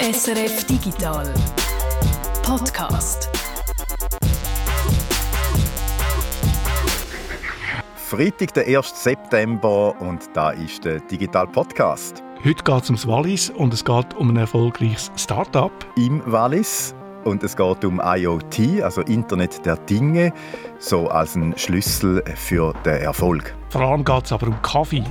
SRF 0.00 0.64
Digital 0.64 1.34
Podcast. 2.44 3.28
Freitag, 7.96 8.54
der 8.54 8.78
1. 8.78 9.02
September 9.02 10.00
und 10.00 10.20
da 10.34 10.50
ist 10.50 10.84
der 10.84 11.00
Digital 11.00 11.48
Podcast. 11.48 12.22
Heute 12.44 12.62
geht 12.62 12.82
es 12.84 12.90
ums 12.90 13.08
Wallis 13.08 13.50
und 13.50 13.74
es 13.74 13.84
geht 13.84 14.14
um 14.14 14.30
ein 14.30 14.36
erfolgreiches 14.36 15.10
Start-up. 15.16 15.72
Im 15.96 16.22
Wallis 16.30 16.94
und 17.24 17.42
es 17.42 17.56
geht 17.56 17.84
um 17.84 18.00
IoT, 18.00 18.80
also 18.80 19.00
Internet 19.00 19.66
der 19.66 19.78
Dinge, 19.78 20.32
so 20.78 21.08
als 21.08 21.34
ein 21.34 21.58
Schlüssel 21.58 22.22
für 22.36 22.72
den 22.84 22.98
Erfolg. 23.02 23.52
Vor 23.70 23.80
allem 23.80 24.04
geht 24.04 24.26
es 24.26 24.32
aber 24.32 24.46
um 24.46 24.62
Kaffee. 24.62 25.02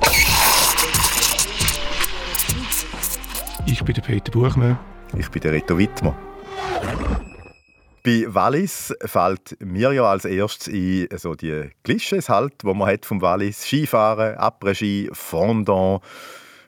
Ich 3.70 3.84
bin 3.84 3.94
der 3.94 4.02
Peter 4.02 4.32
Buchmann. 4.32 4.80
Ich 5.18 5.30
bin 5.30 5.42
der 5.42 5.52
Reto 5.52 5.78
Wittmer. 5.78 6.18
Bei 8.02 8.24
Wallis 8.28 8.93
fällt 9.02 9.57
mir 9.60 9.92
ja 9.92 10.06
als 10.06 10.24
erstes 10.24 10.74
ein, 10.74 11.07
so 11.18 11.36
die 11.36 11.70
Klischees 11.84 12.30
halt, 12.30 12.54
wo 12.64 12.74
man 12.74 12.90
hat 12.90 13.06
vom 13.06 13.21
Wallis 13.21 13.64
Skifahren, 13.64 14.38
Après-Ski, 14.38 15.10
Fondant 15.12 16.02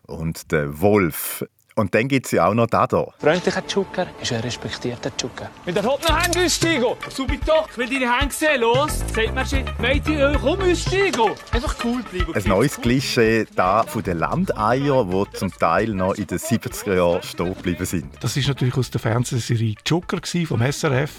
und 0.07 0.51
der 0.51 0.81
Wolf. 0.81 1.45
Und 1.79 1.95
dann 1.95 2.09
gibt 2.09 2.25
es 2.25 2.33
ja 2.33 2.45
auch 2.45 2.53
noch 2.53 2.67
da 2.67 2.85
hier. 2.89 3.07
Freundlicher 3.19 3.65
Zucker 3.65 4.07
ist 4.21 4.33
ein 4.33 4.41
respektierter 4.41 5.15
Zucker. 5.15 5.49
Mit 5.65 5.77
der 5.77 5.83
Hop 5.85 6.01
noch 6.01 6.21
Hände 6.21 6.43
aussteigen. 6.43 6.83
Subito. 7.09 7.53
Ich 7.71 7.77
will 7.77 7.87
deine 7.87 8.19
Hände 8.19 8.33
sehen. 8.35 8.59
Los. 8.59 8.99
Sagt 9.15 9.33
mir 9.33 9.45
schon. 9.45 9.63
Mädchen, 9.79 10.37
komm 10.41 10.59
aussteigen. 10.59 11.31
Einfach 11.53 11.75
cool 11.85 12.03
bleiben. 12.03 12.35
Ein 12.35 12.43
neues 12.43 12.81
Klischee 12.81 13.47
da 13.55 13.83
von 13.83 14.03
den 14.03 14.17
Landeier, 14.17 15.05
die 15.05 15.37
zum 15.37 15.53
Teil 15.53 15.87
noch 15.89 16.15
in 16.15 16.27
den 16.27 16.37
70er 16.37 16.95
Jahren 16.95 17.23
stehen 17.23 17.53
geblieben 17.53 17.85
sind. 17.85 18.07
Das 18.19 18.35
ist 18.35 18.49
natürlich 18.49 18.75
aus 18.75 18.91
der 18.91 18.99
Fernsehserie 18.99 19.75
Joker 19.85 20.19
vom 20.47 20.61
SRF. 20.61 21.11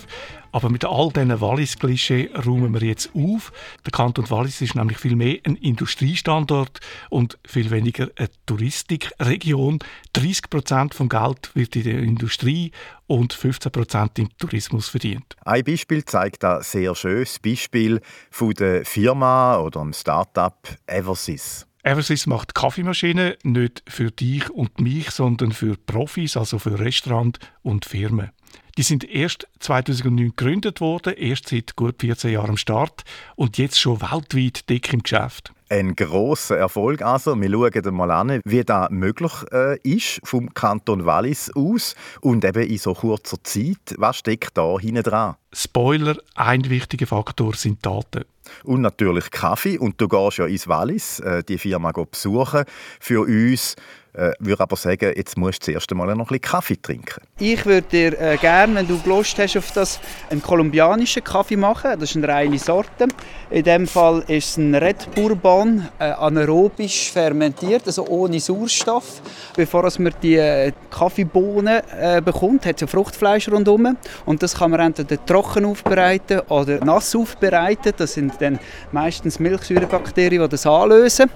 Aber 0.53 0.69
mit 0.71 0.85
all 0.85 1.11
diesen 1.11 1.41
Wallis-Klischee 1.41 2.31
räumen 2.45 2.75
wir 2.75 2.87
jetzt 2.87 3.11
auf. 3.15 3.53
Der 3.85 3.93
Kanton 3.93 4.29
Wallis 4.31 4.61
ist 4.61 4.75
nämlich 4.75 4.99
viel 4.99 5.17
mehr 5.17 5.39
ein 5.45 5.57
Industriestandort 5.57 6.81
und 7.09 7.39
viel 7.45 7.71
weniger 7.71 8.09
eine 8.17 8.29
Touristikregion. 8.47 9.79
30 10.13 10.51
Prozent 10.51 10.95
vom 10.95 11.09
Geld 11.09 11.51
wird 11.55 11.77
in 11.77 11.85
der 11.85 11.99
Industrie 12.01 12.73
und 13.07 13.33
15 13.33 13.73
Prozent 13.73 14.19
im 14.19 14.29
Tourismus 14.39 14.89
verdient. 14.89 15.37
Ein 15.45 15.65
Beispiel 15.65 16.05
zeigt 16.05 16.45
ein 16.45 16.63
sehr 16.63 16.95
schönes 16.95 17.39
Beispiel 17.39 18.01
von 18.31 18.53
der 18.55 18.85
Firma 18.85 19.59
oder 19.59 19.81
dem 19.81 19.93
Start-up 19.93 20.77
Eversys. 20.87 21.67
Eversys 21.83 22.27
macht 22.27 22.55
Kaffeemaschinen 22.55 23.35
nicht 23.43 23.83
für 23.89 24.11
dich 24.11 24.51
und 24.51 24.81
mich, 24.81 25.11
sondern 25.11 25.53
für 25.53 25.77
Profis, 25.77 26.37
also 26.37 26.59
für 26.59 26.79
Restaurant 26.79 27.39
und 27.63 27.87
Firmen. 27.87 28.31
Die 28.77 28.83
sind 28.83 29.05
erst 29.05 29.47
2009 29.61 30.35
gegründet 30.37 30.81
worden, 30.81 31.15
erst 31.15 31.49
seit 31.49 31.77
gut 31.77 31.97
14 32.01 32.33
Jahren 32.33 32.51
am 32.51 32.57
Start 32.57 33.05
und 33.37 33.59
jetzt 33.59 33.81
schon 33.81 34.01
weltweit 34.01 34.69
dick 34.69 34.93
im 34.93 35.03
Geschäft. 35.03 35.53
Ein 35.73 35.95
grosser 35.95 36.57
Erfolg 36.57 37.01
also. 37.01 37.41
Wir 37.41 37.49
schauen 37.49 37.95
mal 37.95 38.11
an, 38.11 38.41
wie 38.45 38.65
das 38.65 38.91
möglich 38.91 39.33
äh, 39.53 39.79
ist 39.83 40.21
vom 40.25 40.53
Kanton 40.53 41.07
Wallis 41.07 41.49
aus 41.55 41.95
und 42.21 42.45
eben 42.45 42.69
in 42.69 42.79
so 42.79 42.93
kurzer 42.93 43.37
Zeit. 43.45 43.95
Was 43.97 44.17
steckt 44.17 44.59
da 44.59 44.77
hinten 44.81 45.05
dran? 45.05 45.37
Spoiler, 45.53 46.17
ein 46.35 46.69
wichtiger 46.69 47.07
Faktor 47.07 47.55
sind 47.55 47.87
Daten. 47.87 48.25
Und 48.65 48.81
natürlich 48.81 49.31
Kaffee. 49.31 49.79
Und 49.79 50.01
du 50.01 50.09
gehst 50.09 50.39
ja 50.39 50.47
ins 50.47 50.67
Wallis, 50.67 51.21
äh, 51.21 51.45
die 51.45 51.57
Firma 51.57 51.93
besuchen. 51.93 52.65
Für 52.99 53.21
uns 53.21 53.77
äh, 54.13 54.33
würde 54.39 54.63
aber 54.63 54.77
sagen, 54.77 55.13
jetzt 55.17 55.37
musst 55.37 55.63
du 55.63 55.73
zuerst 55.73 55.91
einmal 55.91 56.09
noch 56.09 56.17
ein 56.17 56.25
bisschen 56.27 56.41
Kaffee 56.41 56.77
trinken. 56.81 57.23
Ich 57.39 57.65
würde 57.65 57.87
dir 57.89 58.21
äh, 58.21 58.37
gerne, 58.37 58.77
wenn 58.77 58.89
du 58.89 59.01
Lust 59.05 59.39
hast 59.39 59.57
auf 59.57 59.71
das, 59.73 60.01
einen 60.31 60.43
kolumbianischen 60.43 61.23
Kaffee 61.23 61.57
machen. 61.57 61.99
Das 61.99 62.11
ist 62.11 62.17
eine 62.17 62.29
reine 62.29 62.59
Sorte. 62.59 63.09
In 63.51 63.65
dem 63.65 63.87
Fall 63.87 64.25
ist 64.29 64.51
es 64.51 64.57
ein 64.57 64.75
Red 64.75 65.15
Bourbon, 65.15 65.89
äh, 65.99 66.11
anaerobisch 66.11 67.11
fermentiert, 67.11 67.83
also 67.87 68.07
ohne 68.07 68.41
Sauerstoff. 68.41 69.23
Bevor 69.57 69.89
man 69.99 70.15
die 70.23 70.37
äh, 70.37 70.73
Kaffeebohnen 70.91 71.83
äh, 71.99 72.21
bekommt, 72.25 72.67
hat 72.67 72.77
es 72.77 72.81
ja 72.83 72.87
Fruchtfleisch 72.87 73.49
rundherum. 73.49 73.97
Und 74.27 74.43
das 74.43 74.57
kann 74.57 74.71
man 74.71 74.81
entweder 74.81 75.25
trocken 75.25 75.65
aufbereiten 75.65 76.41
oder 76.49 76.85
nass 76.85 77.15
aufbereiten. 77.15 77.93
Das 77.97 78.15
sind 78.15 78.35
dann 78.41 78.59
meistens 78.93 79.39
Milchsäurebakterien, 79.39 80.43
die 80.43 80.49
das 80.49 80.67
anlösen. 80.67 81.31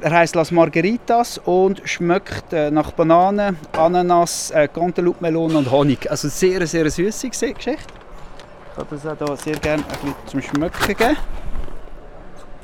Er 0.00 0.10
heißt 0.10 0.34
Las 0.34 0.50
Margaritas 0.50 1.38
und 1.38 1.80
schmeckt 1.88 2.52
äh, 2.52 2.70
nach 2.70 2.92
Bananen, 2.92 3.56
Ananas, 3.72 4.50
äh, 4.50 4.68
Cantaloupe, 4.68 5.22
Melone 5.22 5.56
und 5.56 5.70
Honig. 5.70 6.10
Also 6.10 6.28
sehr, 6.28 6.66
sehr 6.66 6.90
süße 6.90 7.28
Geschichte. 7.30 7.56
Ich 7.56 8.76
kann 8.76 8.86
das 8.90 9.06
auch 9.06 9.26
hier 9.26 9.36
sehr 9.36 9.56
gerne 9.56 9.82
ein 9.82 9.88
bisschen 9.88 10.14
zum 10.26 10.42
Schmecken 10.42 10.96
geben. 10.96 11.16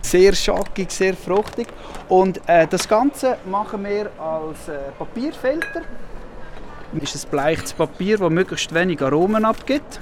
Sehr 0.02 0.34
schackig, 0.34 0.90
sehr 0.90 1.14
fruchtig. 1.14 1.68
Und 2.08 2.40
äh, 2.46 2.66
das 2.66 2.86
Ganze 2.86 3.38
machen 3.50 3.82
wir 3.84 4.10
als 4.18 4.68
äh, 4.68 4.90
Papierfilter. 4.98 5.82
Das 6.92 7.14
ist 7.14 7.26
ein 7.26 7.30
bleiches 7.30 7.72
Papier, 7.72 8.18
das 8.18 8.30
möglichst 8.30 8.74
wenig 8.74 9.00
Aromen 9.00 9.46
abgibt. 9.46 10.00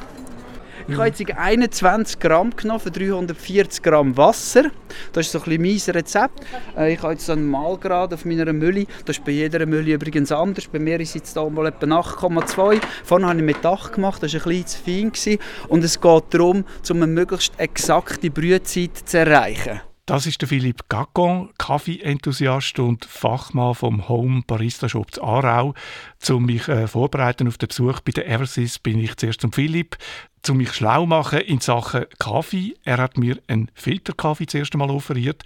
Ich 0.90 0.96
habe 0.96 1.06
jetzt 1.06 1.38
21 1.38 2.18
Gramm 2.18 2.50
genommen 2.56 2.80
für 2.80 2.90
340 2.90 3.80
Gramm 3.80 4.16
Wasser. 4.16 4.64
Das 5.12 5.26
ist 5.26 5.32
so 5.32 5.38
ein 5.38 5.44
bisschen 5.62 5.62
mein 5.62 5.94
Rezept. 5.96 6.40
Äh, 6.76 6.94
ich 6.94 7.02
habe 7.02 7.12
jetzt 7.12 7.26
so 7.26 7.32
einen 7.32 7.48
Malgrad 7.48 8.12
auf 8.12 8.24
meiner 8.24 8.52
Mülle. 8.52 8.86
Das 9.04 9.18
ist 9.18 9.24
bei 9.24 9.30
jeder 9.30 9.64
Mülle 9.66 9.94
übrigens 9.94 10.32
anders. 10.32 10.66
Bei 10.66 10.80
mir 10.80 10.98
ist 10.98 11.14
jetzt 11.14 11.34
hier 11.34 11.48
mal 11.48 11.66
etwa 11.66 11.86
8,2. 11.86 12.80
Vorne 13.04 13.28
habe 13.28 13.38
ich 13.38 13.44
mit 13.44 13.64
8 13.64 13.92
gemacht, 13.92 14.20
das 14.20 14.34
war 14.34 14.40
ein 14.40 14.64
bisschen 14.64 15.12
zu 15.14 15.20
fein. 15.20 15.38
Und 15.68 15.84
es 15.84 16.00
geht 16.00 16.24
darum, 16.30 16.64
um 16.90 16.96
eine 16.96 17.06
möglichst 17.06 17.52
exakte 17.58 18.28
Brühzeit 18.28 18.96
zu 18.96 19.18
erreichen. 19.18 19.80
Das 20.10 20.26
ist 20.26 20.40
der 20.40 20.48
Philipp 20.48 20.88
Gacon, 20.88 21.50
Kaffee-Enthusiast 21.56 22.80
und 22.80 23.04
Fachmann 23.04 23.76
vom 23.76 24.08
Home 24.08 24.42
Barista 24.44 24.88
Shop 24.88 25.14
zu 25.14 25.22
Aarau. 25.22 25.72
Um 26.28 26.46
mich 26.46 26.66
äh, 26.66 26.88
vorbereiten 26.88 27.46
auf 27.46 27.58
den 27.58 27.68
Besuch 27.68 28.00
bei 28.00 28.10
der 28.10 28.28
Eversys 28.28 28.80
bin 28.80 28.98
ich 28.98 29.14
zuerst 29.18 29.40
zum 29.40 29.52
Philipp, 29.52 29.96
um 30.48 30.56
mich 30.56 30.72
schlau 30.72 31.06
machen 31.06 31.38
in 31.38 31.60
Sachen 31.60 32.06
Kaffee. 32.18 32.74
Er 32.82 32.96
hat 32.96 33.18
mir 33.18 33.38
einen 33.46 33.70
Filterkaffee 33.74 34.46
zuerst 34.46 34.72
einmal 34.72 34.90
offeriert 34.90 35.44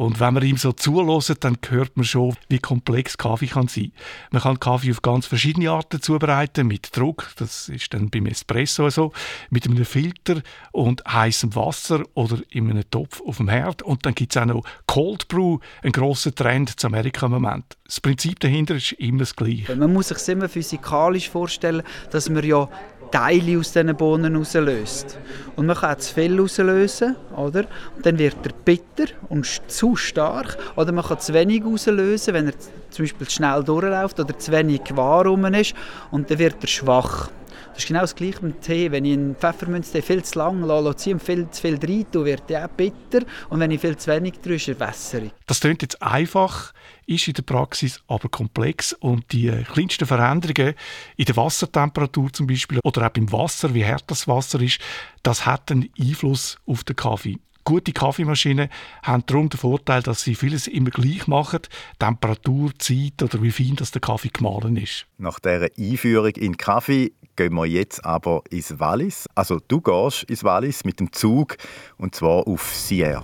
und 0.00 0.18
wenn 0.18 0.32
man 0.32 0.42
ihm 0.42 0.56
so 0.56 0.72
zulässt, 0.72 1.44
dann 1.44 1.58
hört 1.68 1.94
man 1.98 2.06
schon, 2.06 2.34
wie 2.48 2.58
komplex 2.58 3.18
Kaffee 3.18 3.48
kann 3.48 3.68
sein. 3.68 3.92
Man 4.30 4.40
kann 4.40 4.58
Kaffee 4.58 4.92
auf 4.92 5.02
ganz 5.02 5.26
verschiedene 5.26 5.70
Arten 5.70 6.00
zubereiten, 6.00 6.66
mit 6.66 6.96
Druck, 6.96 7.28
das 7.36 7.68
ist 7.68 7.92
dann 7.92 8.08
beim 8.08 8.24
Espresso 8.24 8.88
so, 8.88 9.12
mit 9.50 9.66
einem 9.66 9.84
Filter 9.84 10.40
und 10.72 11.04
heißem 11.04 11.54
Wasser 11.54 12.02
oder 12.14 12.38
in 12.48 12.70
einem 12.70 12.90
Topf 12.90 13.20
auf 13.26 13.36
dem 13.36 13.50
Herd. 13.50 13.82
Und 13.82 14.06
dann 14.06 14.14
gibt 14.14 14.34
es 14.34 14.40
auch 14.40 14.46
noch 14.46 14.64
Cold 14.86 15.28
Brew, 15.28 15.58
ein 15.82 15.92
grosser 15.92 16.34
Trend 16.34 16.80
zu 16.80 16.86
Amerika 16.86 17.26
im 17.26 17.32
Moment. 17.32 17.76
Das 17.84 18.00
Prinzip 18.00 18.40
dahinter 18.40 18.76
ist 18.76 18.92
immer 18.92 19.18
das 19.18 19.36
gleiche. 19.36 19.76
Man 19.76 19.92
muss 19.92 20.08
sich 20.08 20.28
immer 20.28 20.48
physikalisch 20.48 21.28
vorstellen, 21.28 21.82
dass 22.10 22.30
man 22.30 22.42
ja 22.42 22.70
Teile 23.10 23.58
aus 23.58 23.72
diesen 23.72 23.96
Bohnen 23.96 24.36
rauslöst. 24.36 25.18
Und 25.56 25.66
man 25.66 25.76
kann 25.76 25.96
das 25.96 26.10
Fell 26.10 26.38
rauslösen, 26.38 27.16
oder? 27.36 27.64
Und 27.96 28.06
dann 28.06 28.18
wird 28.18 28.36
er 28.44 28.52
bitter 28.64 29.12
und 29.28 29.46
zu 29.68 29.96
stark. 29.96 30.56
Oder 30.76 30.92
man 30.92 31.04
kann 31.04 31.20
zu 31.20 31.34
wenig 31.34 31.64
rauslösen, 31.64 32.34
wenn 32.34 32.46
er 32.46 32.54
zum 32.90 33.04
Beispiel 33.04 33.26
zu 33.26 33.34
schnell 33.34 33.64
durchläuft 33.64 34.20
oder 34.20 34.38
zu 34.38 34.52
wenig 34.52 34.84
Gewahr 34.84 35.26
rum 35.26 35.44
ist. 35.46 35.74
Und 36.10 36.30
dann 36.30 36.38
wird 36.38 36.56
er 36.60 36.68
schwach. 36.68 37.30
Das 37.80 37.84
ist 37.84 37.88
genau 37.88 38.00
das 38.02 38.14
gleiche 38.14 38.44
mit 38.44 38.56
dem 38.56 38.60
Tee. 38.60 38.90
Wenn 38.90 39.06
ich 39.06 39.14
einen 39.14 39.34
Pfefferminztee 39.34 40.02
viel 40.02 40.22
zu 40.22 40.38
lang 40.38 40.62
lasse 40.64 41.12
und 41.12 41.22
viel 41.22 41.48
zu 41.48 41.62
viel 41.62 41.78
rein 41.78 42.04
tue, 42.12 42.26
wird 42.26 42.50
er 42.50 42.66
auch 42.66 42.68
bitter. 42.68 43.24
Und 43.48 43.58
wenn 43.58 43.70
ich 43.70 43.80
viel 43.80 43.96
zu 43.96 44.10
wenig 44.10 44.34
tue, 44.40 44.56
ist 44.56 44.68
er 44.68 44.78
wässerig. 44.78 45.32
Das 45.46 45.60
klingt 45.60 45.80
jetzt 45.80 46.02
einfach, 46.02 46.74
ist 47.06 47.26
in 47.26 47.32
der 47.32 47.40
Praxis 47.40 48.02
aber 48.06 48.28
komplex. 48.28 48.92
Und 48.92 49.32
die 49.32 49.50
kleinsten 49.72 50.04
Veränderungen 50.04 50.74
in 51.16 51.24
der 51.24 51.36
Wassertemperatur 51.38 52.30
zum 52.34 52.48
Beispiel 52.48 52.80
oder 52.84 53.06
auch 53.06 53.12
beim 53.12 53.32
Wasser, 53.32 53.72
wie 53.72 53.86
hart 53.86 54.04
das 54.08 54.28
Wasser 54.28 54.60
ist, 54.60 54.78
das 55.22 55.46
hat 55.46 55.72
einen 55.72 55.88
Einfluss 55.98 56.58
auf 56.66 56.84
den 56.84 56.96
Kaffee. 56.96 57.38
Gute 57.64 57.92
Kaffeemaschinen 57.92 58.68
haben 59.02 59.22
darum 59.26 59.48
den 59.48 59.58
Vorteil, 59.58 60.02
dass 60.02 60.22
sie 60.22 60.34
vieles 60.34 60.66
immer 60.66 60.90
gleich 60.90 61.26
machen. 61.26 61.60
Temperatur, 61.98 62.72
Zeit 62.78 63.22
oder 63.22 63.42
wie 63.42 63.50
fein 63.50 63.76
das 63.76 63.90
der 63.90 64.00
Kaffee 64.00 64.30
gemahlen 64.32 64.76
ist. 64.76 65.06
Nach 65.18 65.38
dieser 65.38 65.68
Einführung 65.78 66.32
in 66.36 66.56
Kaffee 66.56 67.12
gehen 67.36 67.54
wir 67.54 67.66
jetzt 67.66 68.04
aber 68.04 68.42
ins 68.50 68.78
Wallis. 68.78 69.26
Also 69.34 69.58
du 69.66 69.80
gehst 69.80 70.24
ins 70.24 70.44
Wallis 70.44 70.84
mit 70.84 71.00
dem 71.00 71.12
Zug 71.12 71.56
und 71.98 72.14
zwar 72.14 72.46
auf 72.46 72.74
Sierre. 72.74 73.22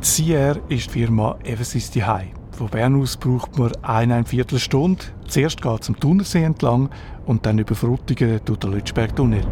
Sierre 0.00 0.60
ist 0.68 0.86
die 0.86 1.00
Firma 1.00 1.36
Eversys 1.42 1.90
High. 1.94 2.32
Von 2.52 2.68
Bern 2.68 3.00
aus 3.00 3.16
braucht 3.16 3.58
man 3.58 3.74
eine 3.82 4.24
Viertelstunde. 4.24 5.04
Zuerst 5.26 5.60
geht 5.60 5.82
es 5.82 5.88
am 5.88 6.00
Thunersee 6.00 6.42
entlang 6.42 6.88
und 7.26 7.44
dann 7.44 7.58
über 7.58 7.74
Frutigen 7.74 8.40
durch 8.44 8.58
den 8.60 8.72
Lütschberg-Tunnel. 8.72 9.42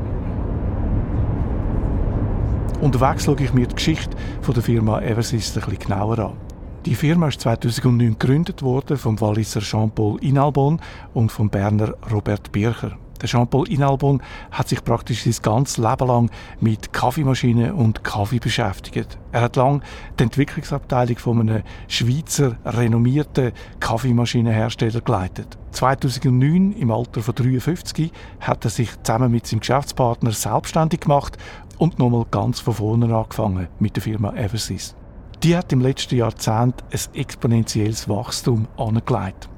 Unterwegs 2.80 3.24
schaue 3.24 3.40
ich 3.40 3.52
mir 3.52 3.66
die 3.66 3.74
Geschichte 3.74 4.16
von 4.42 4.54
der 4.54 4.62
Firma 4.62 5.00
Eversys 5.00 5.56
ein 5.56 5.64
bisschen 5.64 5.78
genauer 5.78 6.18
an. 6.18 6.43
Die 6.86 6.94
Firma 6.94 7.28
ist 7.28 7.40
2009 7.40 8.18
gegründet 8.18 8.60
worden 8.60 8.98
vom 8.98 9.18
Walliser 9.18 9.60
Jean-Paul 9.60 10.22
Inalbon 10.22 10.80
und 11.14 11.32
vom 11.32 11.48
Berner 11.48 11.94
Robert 12.12 12.52
Bircher. 12.52 12.98
Der 13.22 13.28
Jean-Paul 13.30 13.70
Inalbon 13.70 14.22
hat 14.50 14.68
sich 14.68 14.84
praktisch 14.84 15.24
sein 15.24 15.34
ganzes 15.40 15.78
Leben 15.78 16.06
lang 16.06 16.30
mit 16.60 16.92
Kaffeemaschinen 16.92 17.72
und 17.72 18.04
Kaffee 18.04 18.38
beschäftigt. 18.38 19.18
Er 19.32 19.40
hat 19.40 19.56
lang 19.56 19.82
die 20.18 20.24
Entwicklungsabteilung 20.24 21.16
von 21.16 21.40
einem 21.40 21.62
Schweizer 21.88 22.58
renommierten 22.66 23.52
Kaffeemaschinenhersteller 23.80 25.00
geleitet. 25.00 25.56
2009, 25.70 26.72
im 26.72 26.90
Alter 26.90 27.22
von 27.22 27.34
53, 27.34 28.12
hat 28.40 28.62
er 28.62 28.70
sich 28.70 28.90
zusammen 29.02 29.30
mit 29.30 29.46
seinem 29.46 29.60
Geschäftspartner 29.60 30.32
selbstständig 30.32 31.00
gemacht 31.00 31.38
und 31.78 31.98
nochmal 31.98 32.26
ganz 32.30 32.60
von 32.60 32.74
vorne 32.74 33.16
angefangen 33.16 33.68
mit 33.78 33.96
der 33.96 34.02
Firma 34.02 34.34
Eversys. 34.34 34.94
Die 35.44 35.54
hat 35.54 35.70
im 35.74 35.82
letzten 35.82 36.16
Jahrzehnt 36.16 36.82
ein 36.90 37.20
exponentielles 37.20 38.08
Wachstum 38.08 38.66
angelegt. 38.78 39.50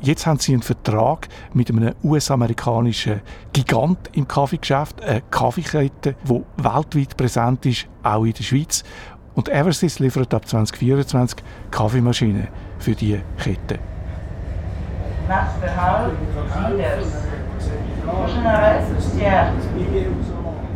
Jetzt 0.00 0.24
haben 0.26 0.38
sie 0.38 0.54
einen 0.54 0.62
Vertrag 0.62 1.28
mit 1.52 1.68
einem 1.68 1.94
US-amerikanischen 2.02 3.20
Gigant 3.52 3.98
im 4.14 4.26
Kaffeegeschäft, 4.26 5.04
eine 5.04 5.20
Kaffeekette, 5.30 6.14
die 6.24 6.42
weltweit 6.56 7.18
präsent 7.18 7.66
ist, 7.66 7.86
auch 8.02 8.24
in 8.24 8.32
der 8.32 8.44
Schweiz. 8.44 8.82
Und 9.34 9.50
Eversys 9.50 9.98
liefert 9.98 10.32
ab 10.32 10.48
2024 10.48 11.44
Kaffeemaschinen 11.70 12.48
für 12.78 12.94
diese 12.94 13.20
Kette. 13.36 13.78
Nächster 15.28 15.76
Halt, 15.76 16.12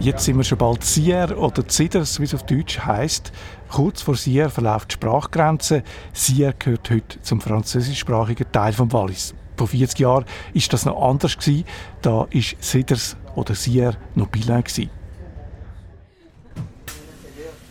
Jetzt 0.01 0.25
sind 0.25 0.39
wir 0.39 0.45
schon 0.45 0.57
bald 0.57 0.83
Sier 0.83 1.37
oder 1.37 1.69
Ziders, 1.69 2.21
wie 2.21 2.25
es 2.25 2.35
auf 2.35 2.47
Deutsch 2.47 2.79
heißt. 2.81 3.33
Kurz 3.69 4.01
vor 4.01 4.17
Sier 4.17 4.49
verläuft 4.49 4.93
die 4.93 4.95
Sprachgrenze. 4.95 5.83
Sier 6.15 6.55
gehört 6.59 6.89
heute 6.89 7.21
zum 7.21 7.43
französischsprachigen 7.43 8.51
Teil 8.51 8.73
von 8.73 8.91
Wallis. 8.95 9.35
Vor 9.59 9.69
40 9.69 9.99
Jahren 9.99 10.25
war 10.25 10.63
das 10.71 10.87
noch 10.87 11.03
anders 11.03 11.37
gewesen. 11.37 11.65
Da 12.01 12.11
war 12.13 12.29
Siders 12.33 13.19
oder 13.35 13.55
Sier 13.55 13.95
noch 14.15 14.31
gewesen. 14.31 14.89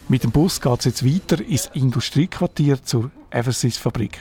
Mit 0.07 0.23
dem 0.23 0.29
Bus 0.29 0.61
geht 0.61 0.79
es 0.79 0.85
jetzt 0.85 1.03
weiter 1.03 1.43
ins 1.43 1.71
Industriequartier 1.73 2.83
zur 2.83 3.09
Eversys-Fabrik. 3.31 4.19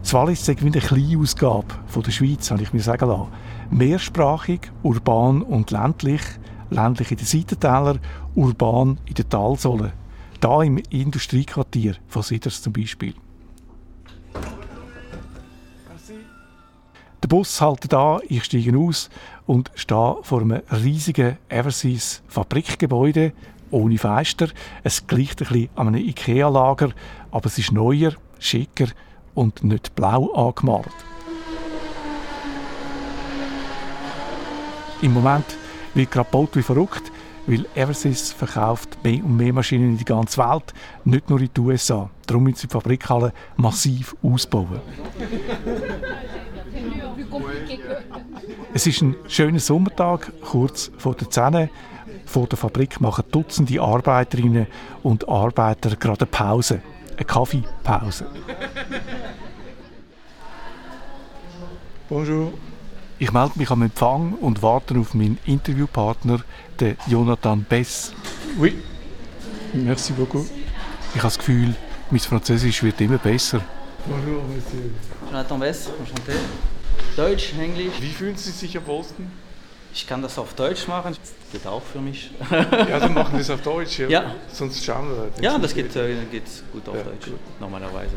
Das 0.00 0.14
Wallis 0.14 0.40
ist 0.40 0.48
eine 0.48 0.70
kleine 0.70 1.18
Ausgabe 1.18 1.66
von 1.86 2.02
der 2.02 2.12
Schweiz, 2.12 2.50
habe 2.50 2.62
ich 2.62 2.72
mir 2.72 2.80
sagen 2.80 3.08
lassen 3.10 3.28
mehrsprachig, 3.70 4.70
urban 4.82 5.42
und 5.42 5.70
ländlich, 5.70 6.22
ländlich 6.70 7.10
in 7.10 7.16
den 7.18 7.26
Seitentälern, 7.26 8.00
urban 8.34 8.98
in 9.06 9.14
den 9.14 9.28
Talsohlen. 9.28 9.92
Da 10.40 10.62
im 10.62 10.78
Industriequartier 10.90 11.96
von 12.06 12.22
Siders 12.22 12.62
zum 12.62 12.72
Beispiel. 12.72 13.14
Der 17.20 17.28
Bus 17.28 17.60
hält 17.60 17.92
da, 17.92 18.20
ich 18.28 18.44
steige 18.44 18.78
aus 18.78 19.10
und 19.46 19.72
stehe 19.74 20.18
vor 20.22 20.40
einem 20.40 20.62
riesigen 20.70 21.36
Eversys 21.48 22.22
Fabrikgebäude 22.28 23.32
ohne 23.70 23.98
Fenster. 23.98 24.48
Es 24.84 25.06
gleicht 25.06 25.42
ein 25.42 25.48
bisschen 25.48 25.68
an 25.74 25.88
einem 25.88 26.06
Ikea-Lager, 26.06 26.90
aber 27.30 27.46
es 27.46 27.58
ist 27.58 27.72
neuer, 27.72 28.12
schicker 28.38 28.86
und 29.34 29.64
nicht 29.64 29.94
blau 29.94 30.32
angemalt. 30.32 30.86
Im 35.00 35.14
Moment 35.14 35.44
wird 35.94 36.10
gerade 36.10 36.28
gebaut 36.28 36.50
wie 36.54 36.62
verrückt, 36.62 37.12
weil 37.46 37.66
Eversys 37.74 38.32
verkauft 38.32 38.98
mehr 39.04 39.24
und 39.24 39.36
mehr 39.36 39.52
Maschinen 39.52 39.90
in 39.90 39.96
die 39.96 40.04
ganze 40.04 40.38
Welt, 40.38 40.74
nicht 41.04 41.30
nur 41.30 41.40
in 41.40 41.48
die 41.54 41.60
USA. 41.60 42.10
Darum 42.26 42.42
müssen 42.44 42.56
sie 42.56 42.66
die 42.66 42.72
Fabrikhalle 42.72 43.32
massiv 43.56 44.16
ausbauen. 44.22 44.80
es 48.74 48.86
ist 48.86 49.02
ein 49.02 49.14
schöner 49.28 49.60
Sommertag, 49.60 50.32
kurz 50.42 50.90
vor 50.98 51.14
der 51.14 51.30
10 51.30 51.70
Vor 52.26 52.46
der 52.48 52.58
Fabrik 52.58 53.00
machen 53.00 53.24
Dutzende 53.30 53.80
Arbeiterinnen 53.80 54.66
und 55.02 55.28
Arbeiter 55.28 55.96
gerade 55.96 56.22
eine 56.22 56.30
Pause, 56.30 56.82
eine 57.16 57.24
Kaffeepause. 57.24 58.26
Bonjour. 62.08 62.52
Ich 63.20 63.32
melde 63.32 63.58
mich 63.58 63.68
am 63.70 63.82
Empfang 63.82 64.34
und 64.34 64.62
warte 64.62 64.96
auf 64.96 65.12
meinen 65.12 65.38
Interviewpartner, 65.44 66.40
den 66.78 66.96
Jonathan 67.08 67.64
Bess. 67.64 68.12
Oui, 68.56 68.76
merci 69.72 70.12
beaucoup. 70.12 70.46
Ich 71.14 71.16
habe 71.16 71.26
das 71.26 71.38
Gefühl, 71.38 71.74
mein 72.10 72.20
Französisch 72.20 72.80
wird 72.84 73.00
immer 73.00 73.18
besser. 73.18 73.60
Bonjour, 74.06 74.44
Monsieur. 74.44 74.90
Jonathan 75.26 75.58
Bess, 75.58 75.88
enchanté. 75.88 76.36
Deutsch, 77.16 77.54
Englisch. 77.58 77.94
Wie 78.00 78.10
fühlen 78.10 78.36
Sie 78.36 78.52
sich 78.52 78.76
am 78.78 78.86
wohlsten? 78.86 79.26
Ich 79.92 80.06
kann 80.06 80.22
das 80.22 80.38
auf 80.38 80.54
Deutsch 80.54 80.86
machen, 80.86 81.16
das 81.20 81.32
geht 81.50 81.66
auch 81.66 81.82
für 81.82 82.00
mich. 82.00 82.30
ja, 82.52 83.00
dann 83.00 83.14
machen 83.14 83.32
wir 83.32 83.40
es 83.40 83.50
auf 83.50 83.62
Deutsch, 83.62 83.98
ja? 83.98 84.08
ja. 84.08 84.34
Sonst 84.52 84.84
schauen 84.84 85.08
wir. 85.08 85.42
Ja, 85.42 85.58
das 85.58 85.74
geht, 85.74 85.96
äh, 85.96 86.14
geht 86.30 86.44
gut 86.72 86.88
auf 86.88 86.94
ja, 86.94 87.02
Deutsch, 87.02 87.24
gut. 87.24 87.40
normalerweise. 87.58 88.12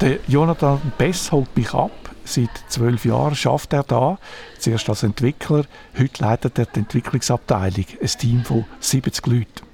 Der 0.00 0.18
Jonathan 0.28 0.80
Bess 0.96 1.30
holt 1.30 1.54
mich 1.56 1.72
ab 1.74 1.90
Seit 2.30 2.50
zwölf 2.68 3.04
Jahren 3.04 3.34
schafft 3.34 3.72
er 3.72 3.82
da, 3.82 4.16
zuerst 4.58 4.88
als 4.88 5.02
Entwickler, 5.02 5.64
heute 5.98 6.22
leitet 6.22 6.58
er 6.60 6.66
die 6.66 6.78
Entwicklungsabteilung, 6.78 7.86
ein 8.00 8.06
Team 8.06 8.44
von 8.44 8.66
70 8.78 9.26
Leuten. 9.26 9.66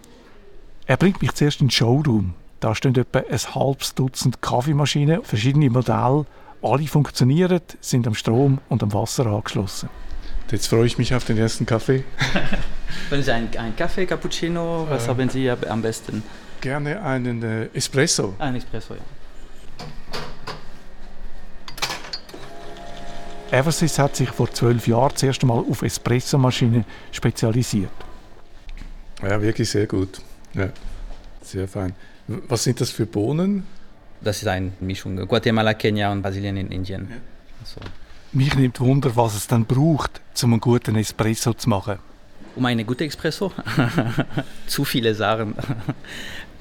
Er 0.86 0.96
bringt 0.96 1.20
mich 1.20 1.32
zuerst 1.34 1.60
in 1.60 1.66
den 1.66 1.72
Showroom. 1.72 2.32
Da 2.60 2.74
stehen 2.74 2.94
etwa 2.94 3.18
ein 3.18 3.54
halbes 3.54 3.94
Dutzend 3.94 4.40
Kaffeemaschinen, 4.40 5.22
verschiedene 5.22 5.68
Modelle. 5.68 6.24
Alle 6.62 6.86
funktionieren, 6.86 7.60
sind 7.82 8.06
am 8.06 8.14
Strom 8.14 8.58
und 8.70 8.82
am 8.82 8.94
Wasser 8.94 9.26
angeschlossen. 9.26 9.90
Jetzt 10.50 10.68
freue 10.68 10.86
ich 10.86 10.96
mich 10.96 11.14
auf 11.14 11.26
den 11.26 11.36
ersten 11.36 11.66
Kaffee. 11.66 12.04
Wollen 13.10 13.22
Sie 13.22 13.32
einen, 13.32 13.54
einen 13.58 13.76
Kaffee, 13.76 14.06
Cappuccino? 14.06 14.86
Was 14.88 15.06
äh, 15.06 15.08
haben 15.08 15.28
Sie 15.28 15.50
am 15.50 15.82
besten? 15.82 16.22
Gerne 16.62 17.02
einen 17.02 17.42
äh, 17.42 17.68
Espresso. 17.74 18.34
Ein 18.38 18.56
Espresso, 18.56 18.94
ja. 18.94 19.00
Eversys 23.50 23.98
hat 23.98 24.16
sich 24.16 24.28
vor 24.30 24.50
zwölf 24.50 24.88
Jahren 24.88 25.12
das 25.12 25.22
erste 25.22 25.46
Mal 25.46 25.58
auf 25.58 25.82
Espressomaschinen 25.82 26.84
spezialisiert. 27.12 27.90
Ja, 29.22 29.40
wirklich 29.40 29.70
sehr 29.70 29.86
gut. 29.86 30.20
Ja, 30.54 30.70
sehr 31.42 31.68
fein. 31.68 31.94
Was 32.26 32.64
sind 32.64 32.80
das 32.80 32.90
für 32.90 33.06
Bohnen? 33.06 33.64
Das 34.20 34.38
ist 34.38 34.48
eine 34.48 34.72
Mischung 34.80 35.16
Guatemala, 35.16 35.74
Kenia 35.74 36.10
und 36.10 36.22
Brasilien 36.22 36.56
in 36.56 36.70
Indien. 36.70 37.08
Ja. 37.08 37.16
Also. 37.60 37.80
Mich 38.32 38.54
nimmt 38.56 38.80
Wunder, 38.80 39.14
was 39.14 39.36
es 39.36 39.46
dann 39.46 39.64
braucht, 39.64 40.20
um 40.42 40.52
einen 40.52 40.60
guten 40.60 40.96
Espresso 40.96 41.54
zu 41.54 41.68
machen. 41.68 41.98
Um 42.56 42.64
einen 42.64 42.84
guten 42.84 43.04
Espresso? 43.04 43.52
Zu 44.66 44.84
viele 44.84 45.14
Sachen. 45.14 45.54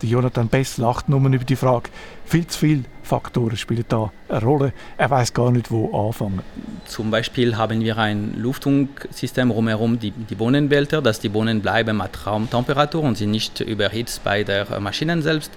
Jonathan 0.01 0.47
Bess 0.47 0.77
lacht 0.77 1.09
nur 1.09 1.19
über 1.19 1.43
die 1.43 1.55
Frage. 1.55 1.89
Viel 2.25 2.45
zu 2.47 2.59
viele 2.59 2.83
Faktoren 3.05 3.55
spielen 3.55 3.85
da 3.87 4.11
eine 4.27 4.41
Rolle. 4.41 4.73
Er 4.97 5.09
weiß 5.09 5.33
gar 5.33 5.51
nicht, 5.51 5.71
wo 5.71 6.07
anfangen. 6.07 6.41
Zum 6.85 7.11
Beispiel 7.11 7.55
haben 7.55 7.81
wir 7.81 7.97
ein 7.97 8.33
Luftsystem 8.37 9.51
rumherum, 9.51 9.99
die, 9.99 10.11
die 10.11 10.35
Bohnenbehälter, 10.35 11.01
dass 11.01 11.19
die 11.19 11.29
Bohnen 11.29 11.61
bleiben 11.61 12.01
at 12.01 12.25
Raumtemperatur 12.25 13.03
und 13.03 13.17
sind 13.17 13.31
nicht 13.31 13.59
überhitzt 13.61 14.23
bei 14.23 14.43
der 14.43 14.79
Maschine 14.79 15.21
selbst. 15.21 15.51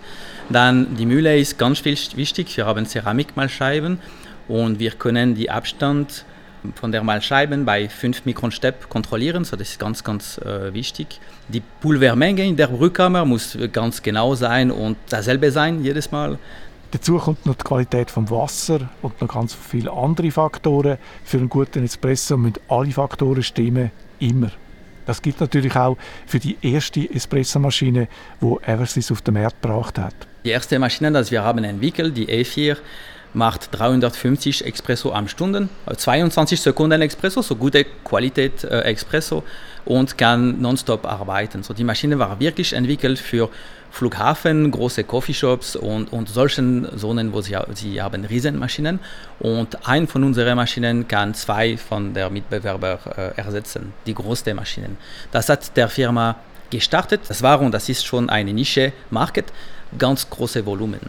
Dann 0.49 0.97
die 0.97 1.07
Mühle 1.07 1.39
ist 1.39 1.59
ganz 1.59 1.85
wichtig. 1.85 2.57
Wir 2.57 2.67
haben 2.67 2.87
Ceramikmalscheiben 2.87 3.99
und 4.47 4.79
wir 4.79 4.93
können 4.93 5.35
die 5.35 5.51
Abstand 5.51 6.25
von 6.75 6.93
der 6.93 7.03
Malscheiben 7.03 7.65
bei 7.65 7.89
5 7.89 8.25
Mikron 8.25 8.51
Step 8.51 8.89
kontrollieren, 8.89 9.45
so 9.45 9.57
das 9.57 9.71
ist 9.71 9.79
ganz, 9.79 10.03
ganz 10.03 10.39
äh, 10.39 10.73
wichtig. 10.75 11.21
Die 11.49 11.63
Pulvermenge 11.81 12.45
in 12.45 12.57
der 12.57 12.67
Brühkammer 12.67 13.25
muss 13.25 13.57
ganz 13.73 14.03
genau 14.03 14.35
sein 14.35 14.71
und 14.71 14.97
dasselbe 15.09 15.51
sein 15.51 15.83
jedes 15.83 16.11
Mal. 16.11 16.39
Dazu 16.91 17.19
kommt 17.19 17.45
noch 17.45 17.55
die 17.55 17.65
Qualität 17.65 18.11
vom 18.11 18.31
Wasser 18.31 18.89
und 19.03 19.21
noch 19.21 19.29
ganz 19.29 19.55
viele 19.55 19.93
andere 19.93 20.31
Faktoren. 20.31 20.97
Für 21.23 21.37
einen 21.37 21.51
guten 21.51 21.85
Espresso 21.85 22.39
müssen 22.39 22.57
alle 22.69 22.91
Faktoren 22.93 23.43
stimmen, 23.43 23.91
immer. 24.21 24.51
Das 25.05 25.21
gilt 25.21 25.41
natürlich 25.41 25.77
auch 25.77 25.97
für 26.27 26.39
die 26.39 26.57
erste 26.63 27.01
Espressomaschine, 27.11 28.09
die 28.41 28.57
Eversys 28.67 29.13
auf 29.13 29.21
den 29.21 29.35
Markt 29.35 29.61
gebracht 29.61 29.99
hat. 29.99 30.15
Die 30.45 30.51
erste 30.51 30.79
Maschine, 30.79 31.23
die 31.23 31.31
wir 31.31 31.43
haben 31.43 31.65
entwickelt, 31.65 32.17
die 32.17 32.27
E4, 32.27 32.77
macht 33.35 33.69
350 33.79 34.67
Espresso 34.67 35.13
am 35.13 35.29
Stunden, 35.29 35.69
22 35.95 36.61
Sekunden 36.61 37.03
Espresso, 37.03 37.43
so 37.43 37.57
gute 37.57 37.85
Qualität 38.05 38.65
äh, 38.65 38.83
Espresso 38.83 39.45
und 39.85 40.17
kann 40.17 40.61
nonstop 40.61 41.05
arbeiten. 41.05 41.63
So 41.63 41.75
die 41.75 41.85
Maschine 41.85 42.19
war 42.19 42.41
wirklich 42.41 42.73
entwickelt 42.73 43.19
für 43.19 43.51
Flughafen, 43.91 44.71
große 44.71 45.05
Coffeeshops 45.05 45.77
und, 45.77 46.13
und 46.13 46.29
solchen 46.29 46.87
Zonen, 46.97 47.33
wo 47.33 47.41
sie, 47.41 47.57
sie 47.75 48.01
haben 48.01 48.25
Riesenmaschinen. 48.25 49.01
Und 49.41 49.89
ein 49.89 50.07
von 50.07 50.25
unseren 50.25 50.57
Maschinen 50.57 51.09
kann 51.09 51.35
zwei 51.35 51.77
von 51.77 52.15
der 52.15 52.31
Mitbewerber 52.31 52.99
äh, 53.17 53.41
ersetzen, 53.41 53.93
die 54.07 54.15
großen 54.15 54.55
Maschinen. 54.55 54.97
Das 55.31 55.49
hat 55.49 55.77
der 55.77 55.89
Firma 55.89 56.37
gestartet. 56.71 57.23
Das 57.29 57.43
war 57.43 57.61
und 57.61 57.73
das 57.73 57.89
ist 57.89 58.05
schon 58.05 58.29
eine 58.31 58.53
Nische-Market, 58.53 59.53
ganz 59.99 60.29
große 60.29 60.65
Volumen. 60.65 61.01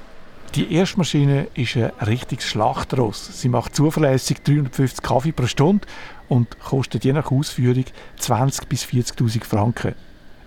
Die 0.55 0.73
erste 0.73 0.97
Maschine 0.97 1.47
ist 1.53 1.77
ein 1.77 1.91
richtiges 2.01 2.45
Schlachtross. 2.45 3.39
Sie 3.39 3.49
macht 3.49 3.75
zuverlässig 3.75 4.41
350 4.41 5.03
Kaffee 5.03 5.31
pro 5.31 5.45
Stunde 5.45 5.85
und 6.27 6.59
kostet 6.59 7.05
je 7.05 7.13
nach 7.13 7.31
Ausführung 7.31 7.85
20.000 8.19 8.67
bis 8.67 8.83
40.000 8.85 9.43
Franken. 9.43 9.93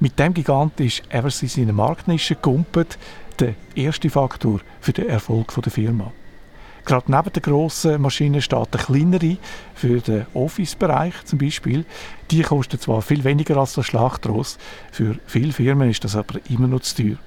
Mit 0.03 0.19
dem 0.19 0.35
Gigant 0.35 0.81
ist 0.81 1.05
Eversys 1.11 1.57
in 1.57 1.63
eine 1.63 1.75
Marktnische 1.75 2.35
gekumpelt, 2.35 2.99
der 3.39 3.55
erste 3.77 4.11
Faktor 4.11 4.59
für 4.81 4.93
den 4.93 5.09
Erfolg 5.09 5.55
der 5.63 5.71
Firma. 5.71 6.11
Gerade 6.85 7.09
neben 7.09 7.33
den 7.33 7.41
grossen 7.41 8.03
Maschinen 8.03 8.43
steht 8.43 8.75
eine 8.75 8.83
kleinere 8.83 9.37
für 9.77 10.01
den 10.01 10.27
Office-Bereich 10.35 11.25
zum 11.25 11.39
Beispiel. 11.39 11.85
Die 12.33 12.43
kostet 12.43 12.83
zwar 12.83 13.01
viel 13.01 13.23
weniger 13.23 13.57
als 13.59 13.75
das 13.75 13.87
Schlachtross, 13.87 14.59
für 14.91 15.21
viele 15.27 15.53
Firmen 15.53 15.89
ist 15.89 16.03
das 16.03 16.17
aber 16.17 16.41
immer 16.51 16.67
noch 16.67 16.81
zu 16.81 16.97
teuer. 16.97 17.19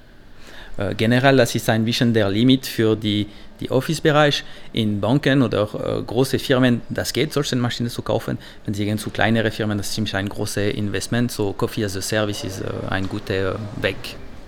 Äh, 0.76 0.94
generell, 0.94 1.36
das 1.36 1.54
ist 1.54 1.68
ein 1.68 1.84
bisschen 1.84 2.12
der 2.12 2.28
Limit 2.28 2.66
für 2.66 2.96
die, 2.96 3.26
die 3.60 3.70
Office-Bereich. 3.70 4.44
In 4.72 5.00
Banken 5.00 5.42
oder 5.42 5.62
äh, 5.62 6.02
große 6.02 6.38
Firmen, 6.38 6.82
das 6.88 7.12
geht, 7.12 7.32
solche 7.32 7.56
Maschinen 7.56 7.90
zu 7.90 8.02
kaufen. 8.02 8.38
Wenn 8.64 8.74
Sie 8.74 8.84
gehen 8.84 8.98
zu 8.98 9.10
kleineren 9.10 9.50
Firmen, 9.52 9.78
das 9.78 9.88
ist 9.88 9.94
ziemlich 9.94 10.14
ein 10.14 10.28
großes 10.28 10.74
Investment. 10.74 11.32
So 11.32 11.52
Coffee 11.52 11.84
as 11.84 11.96
a 11.96 12.02
Service 12.02 12.44
ist 12.44 12.60
äh, 12.60 12.66
ein 12.90 13.08
guter 13.08 13.58
Weg. 13.80 13.96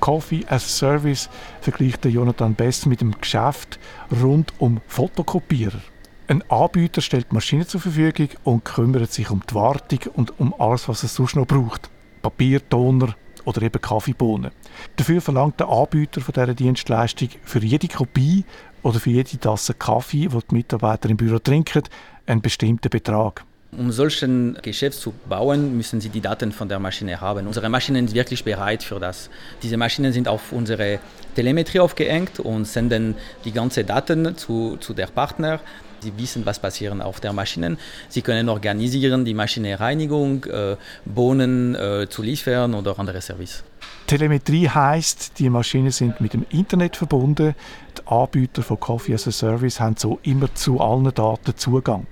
Coffee 0.01 0.45
as 0.49 0.65
a 0.65 0.69
Service 0.69 1.29
vergleicht 1.61 2.05
Jonathan 2.05 2.55
Best 2.55 2.87
mit 2.87 3.01
dem 3.01 3.19
Geschäft 3.21 3.79
rund 4.23 4.53
um 4.59 4.81
Fotokopierer. 4.87 5.81
Ein 6.29 6.45
Anbieter 6.51 7.01
stellt 7.01 7.33
Maschinen 7.33 7.67
zur 7.67 7.81
Verfügung 7.81 8.29
und 8.45 8.65
kümmert 8.65 9.13
sich 9.13 9.31
um 9.31 9.43
die 9.51 9.55
Wartung 9.55 10.01
und 10.15 10.39
um 10.39 10.55
alles, 10.59 10.87
was 10.87 11.03
es 11.03 11.15
sonst 11.15 11.37
noch 11.37 11.47
braucht. 11.47 11.89
Papier, 12.21 12.61
Toner, 12.69 13.15
oder 13.49 13.63
eben 13.63 13.81
Kaffeebohnen. 13.81 14.51
Dafür 14.97 15.21
verlangt 15.23 15.59
der 15.59 15.69
Anbieter 15.69 16.21
von 16.21 16.35
dieser 16.35 16.55
Dienstleistung 16.55 17.31
für 17.45 17.65
jede 17.65 17.89
Kopie 17.89 18.45
oder 18.83 19.01
für 19.01 19.11
jede 19.11 19.39
Tasse 19.39 19.73
Kaffee, 19.73 20.29
die 20.29 20.39
die 20.51 20.55
Mitarbeiter 20.55 21.09
im 21.09 21.17
Büro 21.17 21.39
trinken, 21.39 21.83
einen 22.27 22.43
bestimmten 22.43 22.91
Betrag. 22.91 23.45
Um 23.71 23.91
solchen 23.93 24.57
Geschäft 24.63 24.99
zu 24.99 25.13
bauen, 25.29 25.77
müssen 25.77 26.01
Sie 26.01 26.09
die 26.09 26.23
Daten 26.23 26.53
von 26.53 26.69
der 26.69 26.79
Maschine 26.79 27.21
haben. 27.21 27.47
Unsere 27.47 27.69
Maschinen 27.69 28.07
sind 28.07 28.17
wirklich 28.17 28.43
bereit 28.45 28.83
für 28.83 28.99
das. 28.99 29.29
Diese 29.63 29.77
Maschinen 29.77 30.13
sind 30.13 30.27
auf 30.27 30.53
unsere 30.53 31.01
Telemetrie 31.35 31.81
aufgehängt 31.81 32.41
und 32.41 32.67
senden 32.67 33.15
die 33.45 33.53
ganzen 33.53 33.87
Daten 33.87 34.37
zu, 34.37 34.79
zu 34.79 34.95
der 34.95 35.07
Partner. 35.07 35.61
Sie 36.01 36.13
wissen, 36.17 36.47
was 36.47 36.59
passiert 36.59 37.01
auf 37.01 37.21
der 37.21 37.33
Maschine. 37.33 37.77
Sie 38.09 38.23
können 38.23 38.49
organisieren, 38.49 39.25
die 39.25 39.35
Maschinenreinigung, 39.35 40.45
äh, 40.45 40.77
Bohnen 41.05 41.75
äh, 41.75 42.07
zu 42.09 42.23
liefern 42.23 42.75
oder 42.75 42.99
andere 42.99 43.21
Service. 43.21 43.65
Telemetrie 44.07 44.69
heißt, 44.69 45.39
die 45.39 45.51
Maschinen 45.51 45.91
sind 45.91 46.21
mit 46.21 46.33
dem 46.33 46.47
Internet 46.51 46.97
verbunden. 46.97 47.55
Die 47.97 48.07
Anbieter 48.07 48.63
von 48.63 48.81
Coffee 48.81 49.15
as 49.15 49.29
a 49.29 49.33
Service 49.33 49.81
haben 49.81 49.97
so 49.97 50.19
immer 50.23 50.55
zu 50.55 50.81
allen 50.81 51.13
Daten 51.13 51.57
Zugang. 51.57 52.07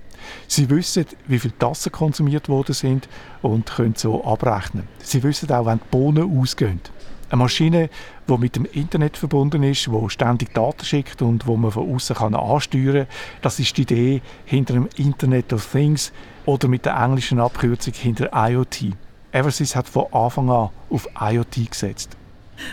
Sie 0.47 0.69
wissen, 0.69 1.05
wie 1.27 1.39
viele 1.39 1.57
Tassen 1.57 1.91
konsumiert 1.91 2.49
worden 2.49 2.73
sind 2.73 3.07
und 3.41 3.67
können 3.67 3.95
so 3.95 4.23
abrechnen. 4.23 4.87
Sie 4.99 5.23
wissen 5.23 5.49
auch, 5.51 5.65
wenn 5.65 5.79
die 5.79 5.85
Bohnen 5.89 6.39
ausgehen. 6.39 6.81
Eine 7.29 7.39
Maschine, 7.39 7.89
die 8.29 8.37
mit 8.37 8.55
dem 8.55 8.65
Internet 8.65 9.17
verbunden 9.17 9.61
ist, 9.63 9.87
die 9.87 10.09
ständig 10.09 10.53
Daten 10.53 10.85
schickt 10.85 11.21
und 11.21 11.45
wo 11.45 11.57
man 11.57 11.71
von 11.71 11.93
außen 11.93 12.15
kann 12.15 12.35
ansteuern. 12.35 13.05
Das 13.41 13.59
ist 13.59 13.75
die 13.75 13.81
Idee 13.81 14.21
hinter 14.45 14.73
dem 14.73 14.87
Internet 14.95 15.51
of 15.51 15.69
Things 15.69 16.13
oder 16.45 16.69
mit 16.69 16.85
der 16.85 16.95
englischen 16.95 17.39
Abkürzung 17.41 17.93
hinter 17.93 18.29
IoT. 18.33 18.93
Eversys 19.33 19.75
hat 19.75 19.89
von 19.89 20.05
Anfang 20.13 20.49
an 20.49 20.69
auf 20.89 21.07
IoT 21.19 21.69
gesetzt. 21.69 22.15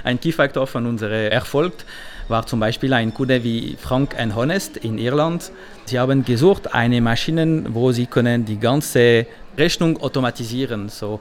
Ein 0.05 0.21
Key-Faktor 0.21 0.67
von 0.67 0.87
unserem 0.87 1.33
Erfolg 1.33 1.73
war 2.29 2.47
zum 2.47 2.61
Beispiel 2.61 2.93
ein 2.93 3.13
Kunde 3.13 3.43
wie 3.43 3.77
Frank 3.79 4.17
Honest 4.35 4.77
in 4.79 4.99
Irland. 4.99 5.51
Sie 5.87 5.99
haben 5.99 6.25
gesucht 6.25 6.75
eine 6.75 7.01
Maschine, 7.01 7.65
wo 7.69 7.93
sie 7.93 8.07
können 8.07 8.45
die 8.45 8.59
ganze 8.59 9.27
Rechnung 9.57 10.01
automatisieren. 10.01 10.89
So 10.89 11.21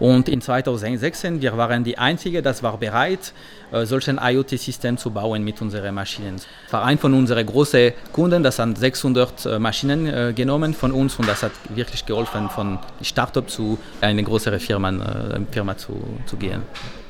und 0.00 0.28
in 0.28 0.40
2016, 0.40 1.40
wir 1.40 1.56
waren 1.56 1.84
die 1.84 1.98
Einzige, 1.98 2.42
das 2.42 2.62
war 2.62 2.76
bereit, 2.78 3.32
äh, 3.72 3.84
solchen 3.86 4.18
IoT-System 4.20 4.96
zu 4.96 5.10
bauen 5.10 5.44
mit 5.44 5.60
unseren 5.62 5.94
Maschinen. 5.94 6.36
Das 6.36 6.72
war 6.72 6.84
ein 6.84 6.98
von 6.98 7.14
unseren 7.14 7.46
großen 7.46 7.92
Kunden, 8.12 8.42
das 8.42 8.58
hat 8.58 8.76
600 8.76 9.46
äh, 9.46 9.58
Maschinen 9.58 10.06
äh, 10.06 10.32
genommen 10.34 10.74
von 10.74 10.92
uns 10.92 11.16
und 11.16 11.28
das 11.28 11.42
hat 11.42 11.52
wirklich 11.68 12.04
geholfen, 12.04 12.48
von 12.50 12.78
Startup 13.02 13.48
zu 13.48 13.78
einer 14.00 14.22
größeren 14.22 14.60
Firma, 14.60 14.92
Firma 15.50 15.76
zu, 15.76 16.02
zu 16.26 16.36
gehen. 16.36 16.62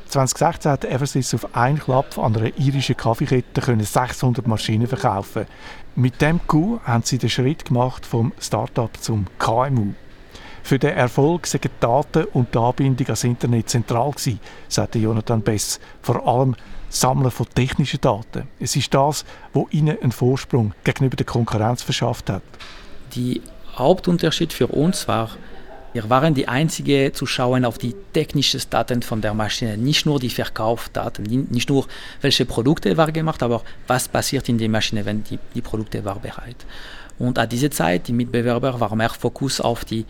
2016 0.08 0.70
hat 0.70 0.84
Eversys 0.84 1.34
auf 1.34 1.56
einen 1.56 1.78
Klapp 1.78 2.18
an 2.18 2.36
einer 2.36 2.56
irischen 2.56 2.96
Kaffeekette 2.96 3.84
600 3.84 4.46
Maschinen 4.46 4.86
verkaufen. 4.86 5.46
Mit 5.96 6.20
dem 6.20 6.40
Coup 6.46 6.80
haben 6.84 7.02
sie 7.02 7.18
den 7.18 7.30
Schritt 7.30 7.64
gemacht 7.64 8.06
vom 8.06 8.32
Startup 8.38 8.90
zum 9.00 9.26
KMU. 9.38 9.94
Für 10.64 10.78
den 10.78 10.96
Erfolg 10.96 11.46
sind 11.46 11.64
die 11.64 11.68
Daten 11.78 12.24
und 12.32 12.54
die 12.54 12.58
Anbindung 12.58 13.08
ans 13.08 13.22
Internet 13.22 13.68
zentral 13.68 14.12
gewesen, 14.12 14.40
sagte 14.66 14.98
Jonathan 14.98 15.42
Bess. 15.42 15.78
Vor 16.00 16.26
allem 16.26 16.56
Sammeln 16.88 17.30
von 17.30 17.46
technischen 17.54 18.00
Daten. 18.00 18.48
Es 18.58 18.74
ist 18.74 18.94
das, 18.94 19.26
was 19.52 19.66
ihnen 19.72 20.00
einen 20.00 20.10
Vorsprung 20.10 20.72
gegenüber 20.82 21.16
der 21.16 21.26
Konkurrenz 21.26 21.82
verschafft 21.82 22.30
hat. 22.30 22.42
Der 23.14 23.42
Hauptunterschied 23.76 24.54
für 24.54 24.68
uns 24.68 25.06
war, 25.06 25.32
wir 25.92 26.08
waren 26.08 26.32
die 26.32 26.48
einzige 26.48 27.12
zu 27.12 27.26
schauen 27.26 27.66
auf 27.66 27.76
die 27.76 27.94
technischen 28.14 28.62
Daten 28.70 29.02
von 29.02 29.20
der 29.20 29.34
Maschine, 29.34 29.76
nicht 29.76 30.06
nur 30.06 30.18
die 30.18 30.30
Verkaufsdaten, 30.30 31.24
nicht 31.50 31.68
nur 31.68 31.86
welche 32.22 32.46
Produkte 32.46 32.96
waren 32.96 33.12
gemacht, 33.12 33.42
aber 33.42 33.62
was 33.86 34.08
passiert 34.08 34.48
in 34.48 34.56
der 34.56 34.70
Maschine, 34.70 35.04
wenn 35.04 35.24
die, 35.24 35.38
die 35.54 35.60
Produkte 35.60 36.06
waren 36.06 36.22
bereit. 36.22 36.64
Und 37.18 37.38
an 37.38 37.50
dieser 37.50 37.70
Zeit, 37.70 38.08
die 38.08 38.14
Mitbewerber 38.14 38.80
waren 38.80 38.96
mehr 38.96 39.10
Fokus 39.10 39.60
auf 39.60 39.84
die 39.84 40.06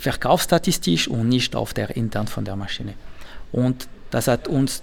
verkaufsstatistisch 0.00 1.08
und 1.08 1.28
nicht 1.28 1.56
auf 1.56 1.74
der 1.74 1.96
intern 1.96 2.26
von 2.26 2.44
der 2.44 2.56
Maschine. 2.56 2.94
Und 3.52 3.88
das 4.10 4.28
hat 4.28 4.48
uns 4.48 4.82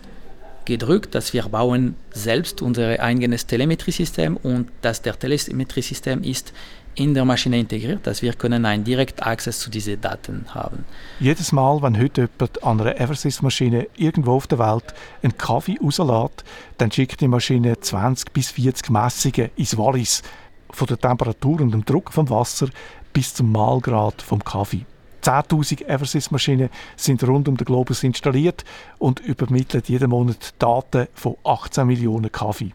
gedrückt, 0.66 1.16
dass 1.16 1.34
wir 1.34 1.44
bauen 1.44 1.96
selbst 2.12 2.62
unser 2.62 3.00
eigenes 3.00 3.48
Telemetriesystem 3.48 4.38
und 4.38 4.70
dass 4.82 5.02
der 5.02 5.18
Telemetriesystem 5.18 6.24
ist 6.24 6.54
in 6.96 7.14
der 7.14 7.24
Maschine 7.24 7.60
integriert, 7.60 8.06
dass 8.06 8.22
wir 8.22 8.34
können 8.34 8.66
einen 8.66 8.84
direkten 8.84 9.24
Access 9.24 9.60
zu 9.60 9.70
diesen 9.70 10.02
Daten 10.02 10.46
haben. 10.50 10.84
Jedes 11.20 11.52
Mal, 11.52 11.82
wenn 11.82 11.98
heute 11.98 12.30
jemand 12.34 12.64
an 12.64 12.82
einer 12.82 13.00
Eversys-Maschine 13.00 13.88
irgendwo 13.96 14.34
auf 14.34 14.48
der 14.48 14.60
Welt 14.60 14.94
einen 15.24 15.38
Kaffee 15.38 15.78
rauslässt, 15.82 16.44
dann 16.78 16.92
schickt 16.92 17.22
die 17.22 17.30
Maschine 17.30 17.80
20 17.80 18.34
bis 18.34 18.52
40 18.52 18.90
Messungen 18.90 19.52
ins 19.56 19.78
Wallis 19.78 20.22
von 20.70 20.88
der 20.88 21.00
Temperatur 21.00 21.62
und 21.62 21.72
dem 21.72 21.86
Druck 21.86 22.12
vom 22.12 22.30
Wasser 22.30 22.68
bis 23.14 23.34
zum 23.34 23.52
Mahlgrad 23.52 24.22
vom 24.22 24.44
Kaffee. 24.44 24.86
10.000 25.24 25.86
Eversys-Maschinen 25.86 26.70
sind 26.96 27.24
rund 27.24 27.48
um 27.48 27.58
den 27.58 27.66
Globus 27.66 28.04
installiert 28.04 28.66
und 28.98 29.20
übermitteln 29.20 29.84
jeden 29.86 30.10
Monat 30.10 30.54
Daten 30.58 31.08
von 31.14 31.36
18 31.44 31.86
Millionen 31.86 32.32
Kaffee. 32.32 32.72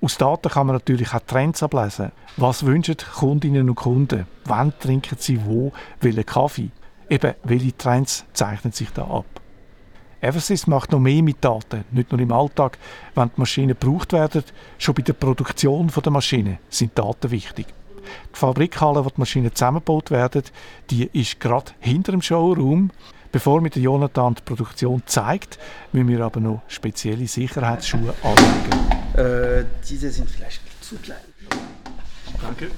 Aus 0.00 0.18
Daten 0.18 0.50
kann 0.50 0.66
man 0.66 0.76
natürlich 0.76 1.14
auch 1.14 1.20
Trends 1.20 1.62
ablesen. 1.62 2.12
Was 2.36 2.66
wünschen 2.66 2.96
Kundinnen 2.96 3.68
und 3.68 3.76
Kunden? 3.76 4.26
Wann 4.44 4.72
trinken 4.78 5.16
sie 5.18 5.44
wo 5.44 5.72
welchen 6.00 6.26
Kaffee? 6.26 6.70
Eben, 7.08 7.34
welche 7.44 7.76
Trends 7.76 8.24
zeichnen 8.32 8.72
sich 8.72 8.90
da 8.90 9.02
ab? 9.04 9.26
Eversys 10.20 10.66
macht 10.66 10.90
noch 10.90 11.00
mehr 11.00 11.22
mit 11.22 11.44
Daten, 11.44 11.84
nicht 11.90 12.10
nur 12.10 12.20
im 12.20 12.32
Alltag, 12.32 12.78
wenn 13.14 13.28
die 13.28 13.40
Maschinen 13.40 13.76
gebraucht 13.78 14.14
werden. 14.14 14.42
Schon 14.78 14.94
bei 14.94 15.02
der 15.02 15.12
Produktion 15.12 15.92
der 16.02 16.12
Maschine 16.12 16.58
sind 16.70 16.98
Daten 16.98 17.30
wichtig. 17.30 17.66
Die 18.34 18.38
Fabrikhalle, 18.38 19.04
wo 19.04 19.08
die 19.08 19.18
Maschinen 19.20 19.54
zusammengebaut 19.54 20.10
werden, 20.10 20.42
die 20.90 21.08
ist 21.12 21.40
gerade 21.40 21.72
hinter 21.80 22.12
dem 22.12 22.22
Showroom. 22.22 22.90
Bevor 23.32 23.60
mir 23.60 23.70
Jonathan 23.70 24.36
die 24.36 24.42
Produktion 24.42 25.02
zeigt, 25.06 25.58
müssen 25.92 26.08
wir 26.08 26.20
aber 26.20 26.38
noch 26.38 26.62
spezielle 26.68 27.26
Sicherheitsschuhe 27.26 28.14
anlegen. 28.22 28.84
Äh, 29.16 29.64
diese 29.88 30.10
sind 30.10 30.30
vielleicht 30.30 30.60
zu 30.80 30.96
klein. 30.96 31.18
Danke. 32.40 32.70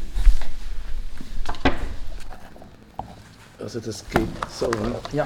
Also 3.59 3.81
das 3.81 4.09
geht 4.09 4.29
so. 4.51 4.69
Ne? 4.69 4.95
Ja. 5.13 5.25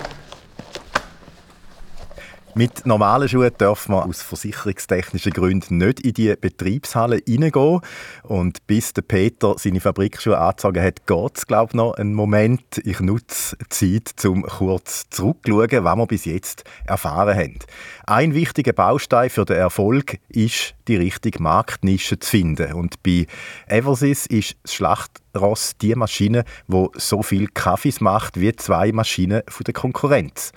Mit 2.55 2.85
normalen 2.85 3.29
Schuhen 3.29 3.53
darf 3.59 3.89
man 3.89 4.09
aus 4.09 4.23
versicherungstechnischen 4.23 5.33
Gründen 5.33 5.79
nicht 5.79 6.01
in 6.01 6.15
die 6.15 6.35
Betriebshalle 6.35 7.23
reingehen. 7.29 7.81
Und 8.25 8.67
bis 8.67 8.93
der 8.93 9.03
Peter 9.03 9.55
seine 9.57 9.81
Fabrikschuhe 9.81 10.37
angezogen 10.37 10.83
hat, 10.83 11.07
geht 11.07 11.39
es, 11.39 11.47
glaube 11.47 11.71
ich, 11.71 11.75
noch 11.75 11.95
einen 11.95 12.13
Moment. 12.13 12.79
Ich 12.85 12.99
nutze 12.99 13.57
die 13.57 14.03
Zeit, 14.03 14.25
um 14.25 14.43
kurz 14.43 15.09
zurückzuschauen, 15.11 15.85
was 15.85 15.97
wir 15.97 16.07
bis 16.07 16.25
jetzt 16.25 16.65
erfahren 16.85 17.39
haben. 17.39 17.59
Ein 18.07 18.35
wichtiger 18.35 18.73
Baustein 18.73 19.31
für 19.31 19.45
den 19.45 19.57
Erfolg 19.57 20.19
ist, 20.29 20.75
die 20.89 20.97
richtige 20.97 21.41
Marktnische 21.41 22.19
zu 22.19 22.29
finden. 22.29 22.73
Und 22.73 23.01
bei 23.05 23.27
Eversys 23.69 24.27
ist 24.27 24.57
das 24.65 24.75
Schlachtross 24.75 25.77
die 25.81 25.95
Maschine, 25.95 26.45
die 26.67 26.87
so 26.95 27.23
viel 27.23 27.47
Kaffees 27.47 28.01
macht 28.01 28.41
wie 28.41 28.55
zwei 28.57 28.91
Maschinen 28.91 29.43
der 29.65 29.75
Konkurrenz. 29.75 30.51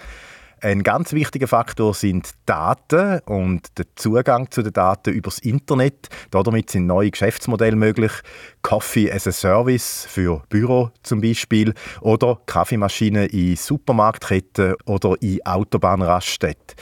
Ein 0.64 0.82
ganz 0.82 1.12
wichtiger 1.12 1.50
Faktor 1.50 1.94
sind 1.94 2.30
Daten 2.46 3.20
und 3.26 3.78
der 3.78 3.86
Zugang 3.96 4.50
zu 4.50 4.62
den 4.62 4.72
Daten 4.72 5.12
übers 5.14 5.40
Internet. 5.40 6.08
Damit 6.32 6.70
sind 6.70 6.86
neue 6.86 7.12
Geschäftsmodelle 7.12 7.76
möglich. 7.76 8.14
Coffee 8.62 9.12
as 9.12 9.28
a 9.28 9.34
Service 9.34 10.08
für 10.10 10.42
Büro 10.48 10.92
zum 11.04 11.20
Beispiel 11.20 11.74
oder 12.00 12.40
Kaffeemaschinen 12.46 13.28
in 13.28 13.58
Supermarktketten 13.58 14.76
oder 14.86 15.22
in 15.22 15.46
Autobahnraststätten. 15.46 16.78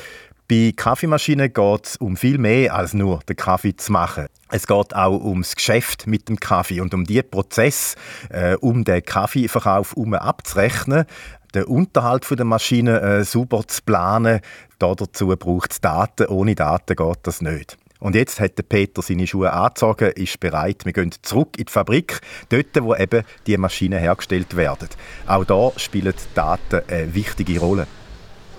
Bei 0.47 0.73
Kaffeemaschinen 0.75 1.51
geht 1.51 1.85
es 1.85 1.95
um 1.95 2.17
viel 2.17 2.37
mehr 2.37 2.75
als 2.75 2.93
nur 2.93 3.21
den 3.21 3.37
Kaffee 3.37 3.75
zu 3.75 3.93
machen. 3.93 4.27
Es 4.49 4.67
geht 4.67 4.93
auch 4.93 5.23
ums 5.23 5.55
Geschäft 5.55 6.07
mit 6.07 6.27
dem 6.27 6.41
Kaffee 6.41 6.81
und 6.81 6.93
um 6.93 7.05
die 7.05 7.23
Prozess, 7.23 7.95
äh, 8.29 8.57
um 8.57 8.83
den 8.83 9.01
Kaffeeverkauf 9.01 9.93
um 9.93 10.13
abzurechnen, 10.13 11.05
den 11.53 11.63
Unterhalt 11.65 12.25
der 12.29 12.45
Maschine 12.45 13.01
äh, 13.01 13.23
super 13.23 13.63
zu 13.67 13.81
planen. 13.83 14.41
Dazu 14.79 15.27
braucht 15.27 15.71
es 15.71 15.81
Daten. 15.81 16.27
Ohne 16.27 16.55
Daten 16.55 16.95
geht 16.95 17.19
das 17.23 17.41
nicht. 17.41 17.77
Und 17.99 18.15
jetzt 18.15 18.39
hat 18.39 18.55
Peter 18.67 19.03
seine 19.03 19.27
Schuhe 19.27 19.53
angezogen, 19.53 20.11
ist 20.15 20.39
bereit. 20.39 20.85
Wir 20.85 20.93
gehen 20.93 21.11
zurück 21.21 21.59
in 21.59 21.65
die 21.65 21.71
Fabrik, 21.71 22.19
dort, 22.49 22.81
wo 22.81 22.95
eben 22.95 23.23
die 23.45 23.55
Maschinen 23.57 23.99
hergestellt 23.99 24.55
werden. 24.57 24.89
Auch 25.27 25.45
da 25.45 25.71
spielen 25.77 26.15
Daten 26.33 26.81
eine 26.87 27.13
wichtige 27.13 27.59
Rolle. 27.59 27.85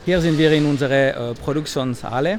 Hier 0.04 0.20
sind 0.20 0.38
wir 0.38 0.52
in 0.52 0.66
unserer 0.66 1.30
äh, 1.30 1.34
Produktionshalle. 1.34 2.38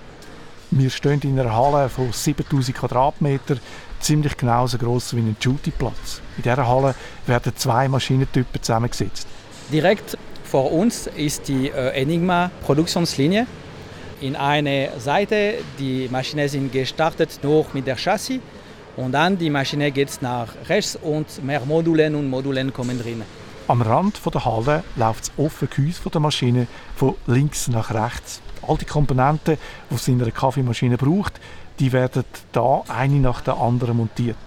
Wir 0.71 0.89
stehen 0.89 1.19
in 1.23 1.37
einer 1.37 1.53
Halle 1.53 1.89
von 1.89 2.11
7000 2.11 2.77
Quadratmetern, 2.77 3.59
ziemlich 3.99 4.37
genauso 4.37 4.77
groß 4.77 5.15
wie 5.15 5.19
ein 5.19 5.35
Dutyplatz. 5.41 6.21
In 6.37 6.43
dieser 6.43 6.67
Halle 6.67 6.95
werden 7.27 7.53
zwei 7.55 7.89
Maschinentypen 7.89 8.63
zusammengesetzt. 8.63 9.27
Direkt 9.71 10.17
vor 10.53 10.71
uns 10.71 11.07
ist 11.07 11.47
die 11.47 11.69
äh, 11.69 11.99
Enigma 11.99 12.51
Produktionslinie. 12.61 13.47
In 14.21 14.35
einer 14.35 14.99
Seite 14.99 15.55
die 15.79 16.07
Maschinen 16.11 16.47
sind 16.47 16.71
gestartet 16.71 17.39
nur 17.41 17.65
mit 17.73 17.87
der 17.87 17.95
Chassis 17.95 18.39
und 18.95 19.13
dann 19.13 19.35
die 19.35 19.49
Maschine 19.49 19.91
geht 19.91 20.21
nach 20.21 20.49
rechts 20.69 20.95
und 20.95 21.43
mehr 21.43 21.65
Modulen 21.65 22.13
und 22.13 22.29
Modulen 22.29 22.71
kommen 22.71 22.99
drin. 22.99 23.23
Am 23.67 23.81
Rand 23.81 24.21
der 24.31 24.45
Halle 24.45 24.83
läuft 24.95 25.21
das 25.21 25.31
offene 25.37 25.71
Gehäuse 25.75 26.11
der 26.11 26.21
Maschine 26.21 26.67
von 26.95 27.15
links 27.25 27.67
nach 27.67 27.89
rechts. 27.91 28.39
All 28.61 28.77
die 28.77 28.85
Komponenten, 28.85 29.57
die 29.89 29.95
es 29.95 30.07
in 30.07 30.21
einer 30.21 30.29
Kaffeemaschine 30.29 30.97
braucht, 30.97 31.33
die 31.79 31.91
werden 31.91 32.25
da 32.51 32.83
eine 32.89 33.19
nach 33.19 33.41
der 33.41 33.57
anderen 33.57 33.97
montiert. 33.97 34.37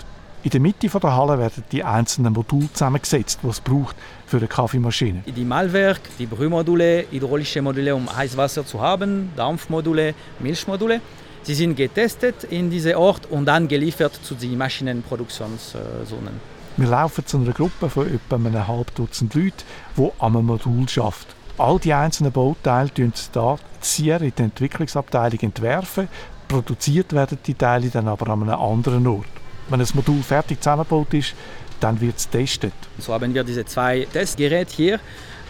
In 0.46 0.50
der 0.50 0.60
Mitte 0.60 0.86
der 0.88 1.16
Halle 1.16 1.40
werden 1.40 1.64
die 1.72 1.82
einzelnen 1.82 2.32
Module 2.32 2.72
zusammengesetzt, 2.72 3.40
die 3.42 3.48
es 3.48 3.60
braucht 3.60 3.96
für 4.28 4.36
eine 4.36 4.46
Kaffeemaschine. 4.46 5.24
Die 5.26 5.44
Mahlwerk, 5.44 6.02
die 6.20 6.26
Brühmodule, 6.26 7.04
hydraulische 7.10 7.60
Module, 7.60 7.96
um 7.96 8.08
Heißwasser 8.16 8.64
zu 8.64 8.80
haben, 8.80 9.32
Dampfmodule, 9.34 10.14
Milchmodule. 10.38 11.00
Sie 11.42 11.54
sind 11.54 11.74
getestet 11.74 12.44
in 12.44 12.70
diesem 12.70 12.96
Ort 12.96 13.26
und 13.28 13.46
dann 13.46 13.66
geliefert 13.66 14.20
zu 14.22 14.36
den 14.36 14.56
Maschinenproduktionszonen. 14.56 16.40
Wir 16.76 16.88
laufen 16.90 17.26
zu 17.26 17.38
einer 17.38 17.52
Gruppe 17.52 17.90
von 17.90 18.06
etwa 18.06 18.36
einem 18.36 18.68
halben 18.68 18.94
Dutzend 18.94 19.34
Leuten, 19.34 19.64
die 19.96 20.10
an 20.20 20.36
einem 20.36 20.46
Modul 20.46 20.86
arbeiten. 20.96 21.34
All 21.58 21.80
die 21.80 21.92
einzelnen 21.92 22.30
Bauteile 22.30 22.90
entwerfen 22.90 23.30
da 23.32 23.58
hier 23.82 24.20
in 24.20 24.32
der 24.36 24.44
Entwicklungsabteilung 24.44 25.40
entwerfen. 25.40 26.06
Produziert 26.46 27.12
werden 27.12 27.38
die 27.44 27.54
Teile 27.54 27.88
dann 27.88 28.06
aber 28.06 28.28
an 28.28 28.42
einem 28.44 28.60
anderen 28.60 29.08
Ort. 29.08 29.26
Wenn 29.68 29.80
das 29.80 29.94
Modul 29.94 30.22
fertig 30.22 30.60
zusammengebaut 30.60 31.12
ist, 31.14 31.34
dann 31.80 32.00
wird 32.00 32.16
es 32.16 32.30
getestet. 32.30 32.72
So 32.98 33.12
haben 33.12 33.34
wir 33.34 33.44
diese 33.44 33.64
zwei 33.64 34.06
Testgeräte 34.12 34.74
hier. 34.74 35.00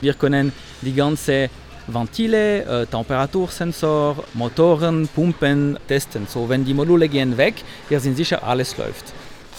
Wir 0.00 0.14
können 0.14 0.52
die 0.82 0.94
ganze 0.94 1.50
Ventile, 1.87 2.82
äh, 2.82 2.87
Temperatursensor, 2.87 4.16
Motoren, 4.35 5.08
Pumpen 5.08 5.78
testen. 5.87 6.26
So, 6.26 6.49
wenn 6.49 6.64
die 6.64 6.75
Module 6.75 7.08
gehen 7.08 7.37
weg, 7.37 7.54
wir 7.88 8.00
sind 8.00 8.16
sicher, 8.16 8.42
alles 8.42 8.76
läuft. 8.76 9.12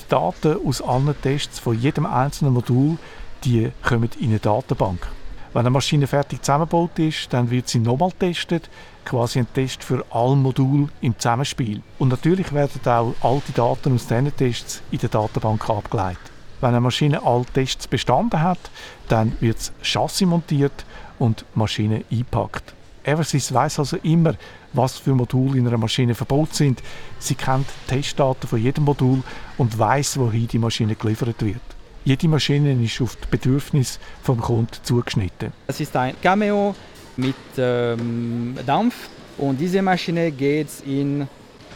Daten 0.10 0.58
aus 0.66 0.81
allen 0.81 1.16
Tests 1.22 1.60
von 1.60 1.79
jedem 1.79 2.05
einzelnen 2.05 2.53
Modul, 2.53 2.98
die 3.44 3.72
kommen 3.81 4.10
in 4.20 4.29
eine 4.29 4.40
Datenbank. 4.40 5.08
Wenn 5.53 5.62
eine 5.62 5.70
Maschine 5.70 6.08
fertig 6.08 6.44
zusammengebaut 6.44 7.00
ist, 7.00 7.31
dann 7.31 7.50
wird 7.50 7.68
sie 7.68 7.79
nochmal 7.79 8.12
getestet, 8.12 8.70
quasi 9.07 9.39
ein 9.39 9.48
Test 9.53 9.83
für 9.83 10.05
alle 10.11 10.35
Module 10.35 10.89
im 11.01 11.17
Zusammenspiel. 11.17 11.81
Und 11.98 12.09
natürlich 12.09 12.51
werden 12.51 12.81
auch 12.85 13.13
alte 13.22 13.53
Daten 13.53 13.96
aus 13.96 14.07
diesen 14.07 14.35
Tests 14.35 14.81
in 14.91 15.00
der 15.00 15.09
Datenbank 15.09 15.70
abgeleitet. 15.70 16.20
Wenn 16.59 16.70
eine 16.72 16.81
Maschine 16.81 17.24
alle 17.24 17.46
Tests 17.46 17.87
bestanden 17.87 18.41
hat, 18.41 18.59
dann 19.07 19.33
wird 19.39 19.57
das 19.57 19.72
Chassis 19.81 20.27
montiert 20.27 20.85
und 21.20 21.41
die 21.41 21.59
Maschine 21.59 22.03
eingepackt. 22.11 22.74
Eversys 23.03 23.53
weiß 23.53 23.79
also 23.79 23.96
immer, 24.03 24.33
was 24.74 24.98
für 24.98 25.13
Module 25.15 25.57
in 25.57 25.67
einer 25.67 25.77
Maschine 25.77 26.13
verbaut 26.13 26.53
sind. 26.53 26.83
Sie 27.20 27.35
kennt 27.35 27.67
die 27.67 27.96
Testdaten 27.96 28.50
von 28.50 28.61
jedem 28.61 28.83
Modul 28.83 29.24
und 29.57 29.79
weiß, 29.79 30.20
wohin 30.20 30.48
die 30.48 30.59
Maschine 30.59 30.96
geliefert 30.96 31.41
wird. 31.41 31.61
Jede 32.03 32.27
Maschine 32.27 32.74
ist 32.83 33.01
auf 33.01 33.15
die 33.15 33.27
Bedürfnisse 33.29 34.00
vom 34.24 34.41
Kunden 34.41 34.77
zugeschnitten. 34.83 35.53
Das 35.67 35.79
ist 35.79 35.96
ein 35.96 36.15
Cameo 36.22 36.75
mit 37.18 37.36
ähm, 37.58 38.56
Dampf 38.66 39.10
und 39.38 39.60
diese 39.60 39.82
Maschine 39.82 40.32
geht 40.32 40.70
in, 40.86 41.27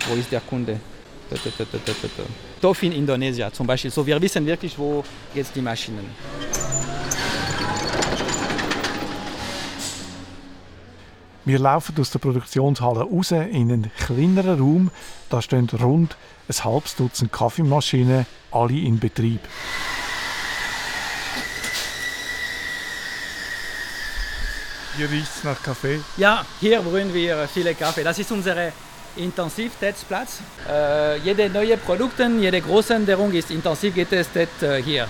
wo 0.07 0.15
ist 0.15 0.31
der 0.31 0.41
Kunde? 0.41 0.79
Tof 2.61 2.83
in 2.83 2.91
Indonesien 2.91 3.51
zum 3.53 3.65
Beispiel. 3.65 3.91
So, 3.91 4.05
wir 4.05 4.21
wissen 4.21 4.45
wirklich, 4.45 4.77
wo 4.77 5.03
jetzt 5.33 5.55
die 5.55 5.61
Maschinen. 5.61 6.05
Wir 11.43 11.57
laufen 11.57 11.95
aus 11.99 12.11
der 12.11 12.19
Produktionshalle 12.19 13.01
raus 13.01 13.31
in 13.31 13.71
einen 13.71 13.91
kleineren 13.97 14.59
Raum. 14.59 14.91
Da 15.29 15.41
stehen 15.41 15.67
rund 15.81 16.15
ein 16.47 16.63
halbes 16.63 16.95
Dutzend 16.95 17.31
Kaffeemaschinen, 17.31 18.27
alle 18.51 18.79
in 18.79 18.99
Betrieb. 18.99 19.39
Hier 24.97 25.09
riecht 25.09 25.31
es 25.37 25.43
nach 25.43 25.61
Kaffee. 25.63 26.01
Ja, 26.17 26.45
hier 26.59 26.81
brühen 26.81 27.13
wir 27.13 27.47
viele 27.47 27.73
Kaffee. 27.75 28.03
Das 28.03 28.19
ist 28.19 28.31
unser 28.31 28.73
Intensivtestplatz. 29.15 30.39
Äh, 30.69 31.17
jede 31.19 31.49
neue 31.49 31.77
Produkte, 31.77 32.29
jede 32.39 32.59
große 32.59 32.95
Änderung 32.95 33.31
ist 33.31 33.51
intensiv 33.51 33.95
getestet 33.95 34.49
äh, 34.61 34.81
hier. 34.81 35.07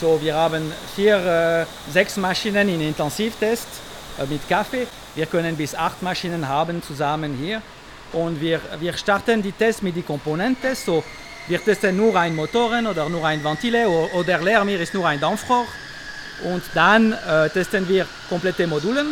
So, 0.00 0.20
wir 0.20 0.34
haben 0.34 0.72
vier, 0.96 1.16
äh, 1.16 1.92
sechs 1.92 2.16
Maschinen 2.16 2.68
in 2.68 2.80
Intensivtest 2.80 3.68
äh, 4.18 4.26
mit 4.26 4.48
Kaffee. 4.48 4.86
Wir 5.14 5.26
können 5.26 5.56
bis 5.56 5.76
acht 5.76 6.02
Maschinen 6.02 6.48
haben 6.48 6.82
zusammen 6.82 7.36
hier. 7.40 7.62
Und 8.12 8.40
wir, 8.40 8.60
wir 8.80 8.96
starten 8.96 9.42
die 9.42 9.52
Tests 9.52 9.82
mit 9.82 9.94
den 9.94 10.04
Komponenten. 10.04 10.74
So, 10.74 11.04
wir 11.46 11.64
testen 11.64 11.96
nur 11.96 12.16
ein 12.16 12.34
Motoren 12.34 12.86
oder 12.86 13.08
nur 13.08 13.24
ein 13.24 13.44
Ventile 13.44 13.88
oder 13.88 14.38
leer 14.38 14.64
mir 14.64 14.80
ist 14.80 14.92
nur 14.92 15.06
ein 15.06 15.20
Dampfrohr. 15.20 15.66
Und 16.42 16.62
dann 16.74 17.12
äh, 17.12 17.48
testen 17.50 17.88
wir 17.88 18.06
komplette 18.28 18.66
Module. 18.66 19.04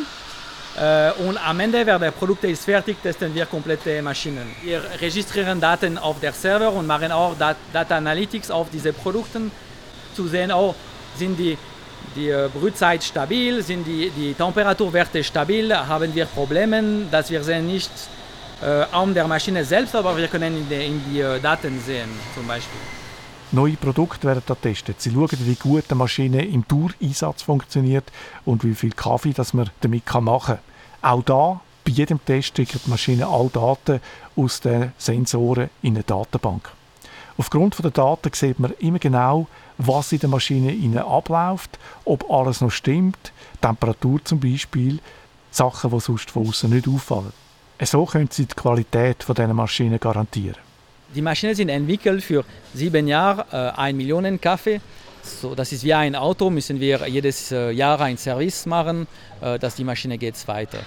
Äh, 0.77 1.13
und 1.25 1.37
am 1.37 1.61
Ende, 1.61 1.87
wenn 1.87 2.01
der 2.01 2.11
Produkt 2.11 2.45
ist 2.45 2.65
fertig, 2.65 2.97
testen 3.03 3.35
wir 3.35 3.47
komplette 3.47 4.03
Maschinen. 4.03 4.55
Wir 4.63 4.83
registrieren 5.01 5.61
Daten 5.61 5.99
auf 5.99 6.19
der 6.21 6.33
Server 6.33 6.73
und 6.73 6.87
machen 6.87 7.13
auch 7.13 7.37
Dat 7.39 7.57
Data 7.73 7.97
Analytics 7.97 8.51
auf 8.51 8.69
diese 8.71 8.93
Produkte, 8.93 9.43
zu 10.15 10.29
sehen, 10.29 10.53
oh, 10.53 10.75
sind 11.17 11.39
die 11.39 11.57
die 12.17 12.29
äh, 12.29 12.49
Brützeit 12.53 13.03
stabil, 13.03 13.63
sind 13.63 13.87
die, 13.87 14.11
die 14.11 14.35
Temperaturwerte 14.35 15.23
stabil, 15.25 15.75
haben 15.75 16.15
wir 16.15 16.27
Probleme, 16.27 17.07
dass 17.11 17.31
wir 17.31 17.43
sehen 17.43 17.67
nicht 17.67 17.91
äh, 18.63 18.85
an 18.93 19.15
der 19.15 19.27
Maschine 19.27 19.65
selbst, 19.65 19.95
aber 19.95 20.17
wir 20.17 20.29
können 20.29 20.57
in 20.57 20.69
die, 20.69 20.87
in 20.87 21.05
die 21.11 21.21
äh, 21.21 21.41
Daten 21.41 21.81
sehen 21.81 22.11
zum 22.35 22.47
Beispiel. 22.47 23.02
Neue 23.55 23.77
Produkte 23.77 24.27
werden 24.27 24.43
da 24.47 24.55
getestet. 24.55 25.03
Sie 25.03 25.11
schauen, 25.11 25.29
wie 25.31 25.57
gut 25.57 25.85
die 25.91 25.95
Maschine 25.95 26.43
im 26.43 26.67
Dauereinsatz 26.67 27.43
funktioniert 27.43 28.11
und 28.47 28.65
wie 28.65 28.75
viel 28.75 28.93
Kaffee 28.93 29.35
das 29.35 29.53
man 29.53 29.69
damit 29.83 30.11
machen 30.23 30.57
kann. 30.57 31.12
Auch 31.19 31.23
da, 31.23 31.61
bei 31.85 31.91
jedem 31.91 32.25
Test 32.25 32.57
schickt 32.57 32.87
die 32.87 32.91
Maschine 32.91 33.27
alle 33.27 33.51
Daten 33.51 34.01
aus 34.37 34.62
den 34.62 34.93
Sensoren 34.97 35.69
in 35.83 35.97
eine 35.97 36.03
Datenbank. 36.03 36.71
Aufgrund 37.37 37.79
der 37.85 37.91
Daten 37.91 38.31
sieht 38.33 38.59
man 38.59 38.73
immer 38.79 38.99
genau, 38.99 39.47
was 39.77 40.12
in 40.12 40.21
der 40.21 40.31
Maschine 40.31 41.05
abläuft, 41.05 41.79
ob 42.07 42.31
alles 42.31 42.62
noch 42.62 42.71
stimmt, 42.71 43.33
Temperatur 43.61 44.25
zum 44.25 44.41
Beispiel, 44.41 44.99
Sachen, 45.51 45.91
die 45.91 46.01
sonst 46.01 46.31
von 46.31 46.49
außen 46.49 46.71
nicht 46.71 46.88
auffallen. 46.88 47.35
So 47.83 48.07
können 48.07 48.31
Sie 48.31 48.47
die 48.47 48.55
Qualität 48.55 49.27
dieser 49.29 49.53
Maschine 49.53 49.99
garantieren. 49.99 50.72
Die 51.14 51.22
Maschinen 51.22 51.55
sind 51.55 51.68
entwickelt 51.68 52.22
für 52.22 52.44
sieben 52.75 53.07
Jahre, 53.07 53.46
äh, 53.53 53.79
ein 53.81 53.96
Millionen 53.96 54.40
Kaffee. 54.40 54.81
So, 55.22 55.55
das 55.55 55.70
ist 55.72 55.85
wie 55.85 55.94
ein 55.94 56.16
Auto, 56.16 56.51
müssen 56.51 56.81
wir 56.81 57.07
jedes 57.07 57.53
äh, 57.53 57.70
Jahr 57.70 58.01
ein 58.01 58.16
Service 58.16 58.66
machen, 58.66 59.07
äh, 59.40 59.59
dass 59.59 59.77
die 59.77 59.85
Maschine 59.85 60.18
geht 60.18 60.37
weiter. 60.48 60.79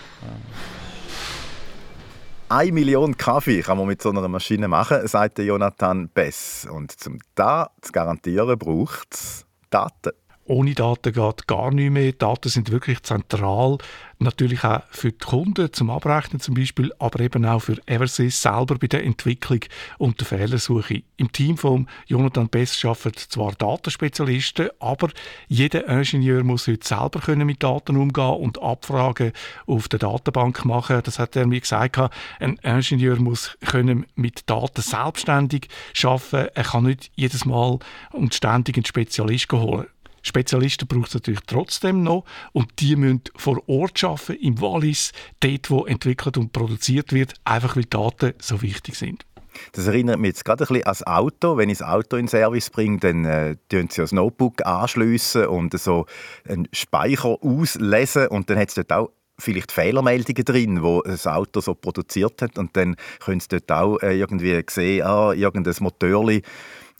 Eine 2.49 2.71
Million 2.71 3.15
Kaffee 3.15 3.61
kann 3.61 3.77
man 3.77 3.88
mit 3.88 4.01
so 4.01 4.09
einer 4.09 4.27
Maschine 4.27 4.67
machen, 4.67 5.07
sagt 5.07 5.39
Jonathan 5.39 6.09
Bess. 6.09 6.67
Und 6.69 6.95
um 7.07 7.19
das 7.35 7.67
zu 7.81 7.91
garantieren, 7.91 8.57
braucht 8.57 9.13
es 9.13 9.45
Daten. 9.69 10.11
Ohne 10.45 10.75
Daten 10.75 11.12
geht 11.12 11.47
gar 11.47 11.71
nicht 11.71 11.91
mehr. 11.91 12.12
Daten 12.12 12.49
sind 12.49 12.71
wirklich 12.71 13.01
zentral, 13.01 13.79
natürlich 14.19 14.63
auch 14.63 14.84
für 14.91 15.12
die 15.12 15.17
Kunden 15.17 15.73
zum 15.73 15.89
Abrechnen 15.89 16.39
zum 16.39 16.53
Beispiel, 16.53 16.93
aber 16.99 17.19
eben 17.19 17.45
auch 17.45 17.60
für 17.60 17.77
Eversys 17.88 18.41
selber 18.41 18.77
bei 18.77 18.88
der 18.88 19.03
Entwicklung 19.03 19.62
und 19.97 20.19
der 20.19 20.27
Fehlersuche. 20.27 21.01
Im 21.17 21.31
Team 21.31 21.58
von 21.58 21.88
Jonathan 22.05 22.47
Bess 22.47 22.84
arbeiten 22.86 23.17
zwar 23.17 23.53
Datenspezialisten, 23.53 24.69
aber 24.79 25.10
jeder 25.47 25.88
Ingenieur 25.88 26.43
muss 26.43 26.67
heute 26.67 26.88
selber 26.88 27.21
können 27.21 27.47
mit 27.47 27.63
Daten 27.63 27.97
umgehen 27.97 28.36
und 28.36 28.62
Abfragen 28.62 29.31
auf 29.65 29.88
der 29.88 29.99
Datenbank 29.99 30.63
machen. 30.63 31.01
Das 31.03 31.17
hat 31.17 31.36
er 31.36 31.47
mir 31.47 31.62
gesagt. 31.62 31.97
Ein 32.39 32.58
Ingenieur 32.62 33.15
muss 33.17 33.58
können 33.65 34.05
mit 34.15 34.49
Daten 34.49 34.81
selbstständig 34.81 35.69
arbeiten. 36.03 36.49
Er 36.53 36.63
kann 36.63 36.84
nicht 36.84 37.12
jedes 37.15 37.45
Mal 37.45 37.79
und 38.12 38.34
ständig 38.34 38.77
einen 38.77 38.86
Spezialist 38.86 39.51
holen. 39.51 39.88
Spezialisten 40.25 40.88
braucht 40.88 41.09
es 41.09 41.13
natürlich 41.13 41.41
trotzdem 41.45 42.03
noch 42.03 42.25
und 42.51 42.79
die 42.79 42.95
müssen 42.95 43.21
vor 43.35 43.61
Ort 43.67 44.03
arbeiten, 44.03 44.33
im 44.33 44.59
Wallis, 44.59 45.11
dort, 45.39 45.69
wo 45.69 45.85
entwickelt 45.85 46.38
und 46.38 46.51
produziert 46.51 47.13
wird, 47.13 47.35
einfach 47.43 47.75
weil 47.75 47.85
Daten 47.85 48.33
so 48.39 48.61
wichtig 48.61 48.95
sind. 48.95 49.25
Das 49.71 49.88
erinnert 49.88 50.19
mich 50.19 50.29
jetzt 50.29 50.43
gerade 50.43 50.63
ein 50.63 50.67
bisschen 50.67 50.83
ans 50.85 51.03
Auto. 51.03 51.57
Wenn 51.57 51.69
ich 51.69 51.77
das 51.77 51.88
Auto 51.88 52.17
in 52.17 52.27
Service 52.27 52.69
bringe, 52.69 52.97
dann 52.99 53.23
äh, 53.23 53.55
sie 53.71 53.88
das 53.95 54.11
Notebook 54.11 54.65
anschliessen 54.65 55.47
und 55.47 55.77
so 55.79 56.07
einen 56.47 56.67
Speicher 56.73 57.38
auslesen 57.41 58.27
und 58.27 58.49
dann 58.49 58.57
hat 58.57 58.69
es 58.69 58.75
dort 58.75 58.91
auch 58.91 59.11
vielleicht 59.38 59.71
Fehlermeldungen 59.71 60.45
drin, 60.45 60.83
wo 60.83 61.01
das 61.01 61.27
Auto 61.27 61.61
so 61.61 61.75
produziert 61.75 62.41
hat 62.41 62.57
und 62.57 62.75
dann 62.75 62.95
können 63.23 63.39
sie 63.39 63.49
dort 63.49 63.71
auch 63.71 63.97
äh, 64.01 64.17
irgendwie 64.17 64.63
sehen, 64.69 65.05
ah, 65.05 65.33
irgendein 65.33 65.75
Motorli 65.79 66.41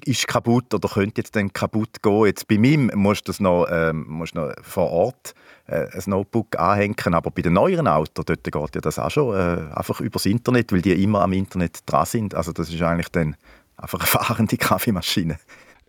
ist 0.03 0.27
kaputt 0.27 0.73
oder 0.73 0.89
könnte 0.89 1.21
jetzt 1.21 1.36
dann 1.36 1.53
kaputt 1.53 2.01
gehen. 2.01 2.25
Jetzt 2.25 2.47
bei 2.47 2.58
mir 2.58 2.77
musst 2.95 3.27
du 3.27 3.31
das 3.31 3.39
noch, 3.39 3.67
ähm, 3.69 4.05
musst 4.08 4.36
noch 4.36 4.51
vor 4.62 4.91
Ort 4.91 5.34
äh, 5.67 5.88
ein 5.91 6.03
Notebook 6.05 6.60
anhängen, 6.60 7.13
aber 7.13 7.31
bei 7.31 7.41
den 7.41 7.53
neueren 7.53 7.88
Autos, 7.88 8.25
dort 8.25 8.43
geht 8.43 8.75
ja 8.75 8.81
das 8.81 8.99
auch 8.99 9.10
schon 9.10 9.36
äh, 9.36 9.73
einfach 9.73 10.01
übers 10.01 10.25
Internet, 10.25 10.71
weil 10.71 10.81
die 10.81 11.01
immer 11.01 11.21
am 11.21 11.34
Internet 11.34 11.79
dran 11.86 12.05
sind. 12.05 12.36
Also 12.36 12.51
das 12.51 12.69
ist 12.69 12.81
eigentlich 12.81 13.10
dann 13.10 13.36
einfach 13.77 13.99
eine 13.99 14.08
fahrende 14.08 14.58
Kaffeemaschine. 14.58 15.38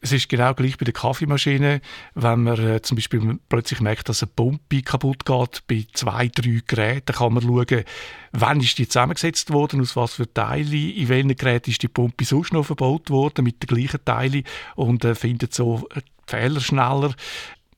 Es 0.02 0.12
ist 0.12 0.28
genau 0.28 0.52
gleich 0.52 0.76
bei 0.76 0.84
der 0.84 0.92
Kaffeemaschine, 0.92 1.80
wenn 2.14 2.42
man 2.42 2.58
äh, 2.58 2.82
zum 2.82 2.96
Beispiel 2.96 3.38
plötzlich 3.48 3.80
merkt, 3.80 4.08
dass 4.08 4.22
eine 4.22 4.30
Pumpe 4.36 4.82
kaputt 4.82 5.24
geht, 5.24 5.62
bei 5.66 5.86
zwei, 5.94 6.28
drei 6.28 6.60
Geräten 6.66 7.14
kann 7.14 7.32
man 7.32 7.42
schauen, 7.42 7.84
wann 8.32 8.60
ist 8.60 8.76
die 8.78 8.86
zusammengesetzt 8.86 9.52
worden, 9.52 9.80
aus 9.80 9.96
was 9.96 10.14
für 10.14 10.32
Teilen, 10.32 10.90
in 10.90 11.08
welchen 11.08 11.34
Geräten 11.34 11.70
ist 11.70 11.82
die 11.82 11.88
Pumpe 11.88 12.26
sonst 12.26 12.52
noch 12.52 12.66
verbaut 12.66 13.08
worden, 13.08 13.44
mit 13.44 13.62
den 13.62 13.74
gleichen 13.74 14.04
Teilen 14.04 14.44
und 14.74 15.04
äh, 15.04 15.14
findet 15.14 15.54
so 15.54 15.88
äh, 15.94 16.02
Fehler 16.26 16.60
schneller. 16.60 17.14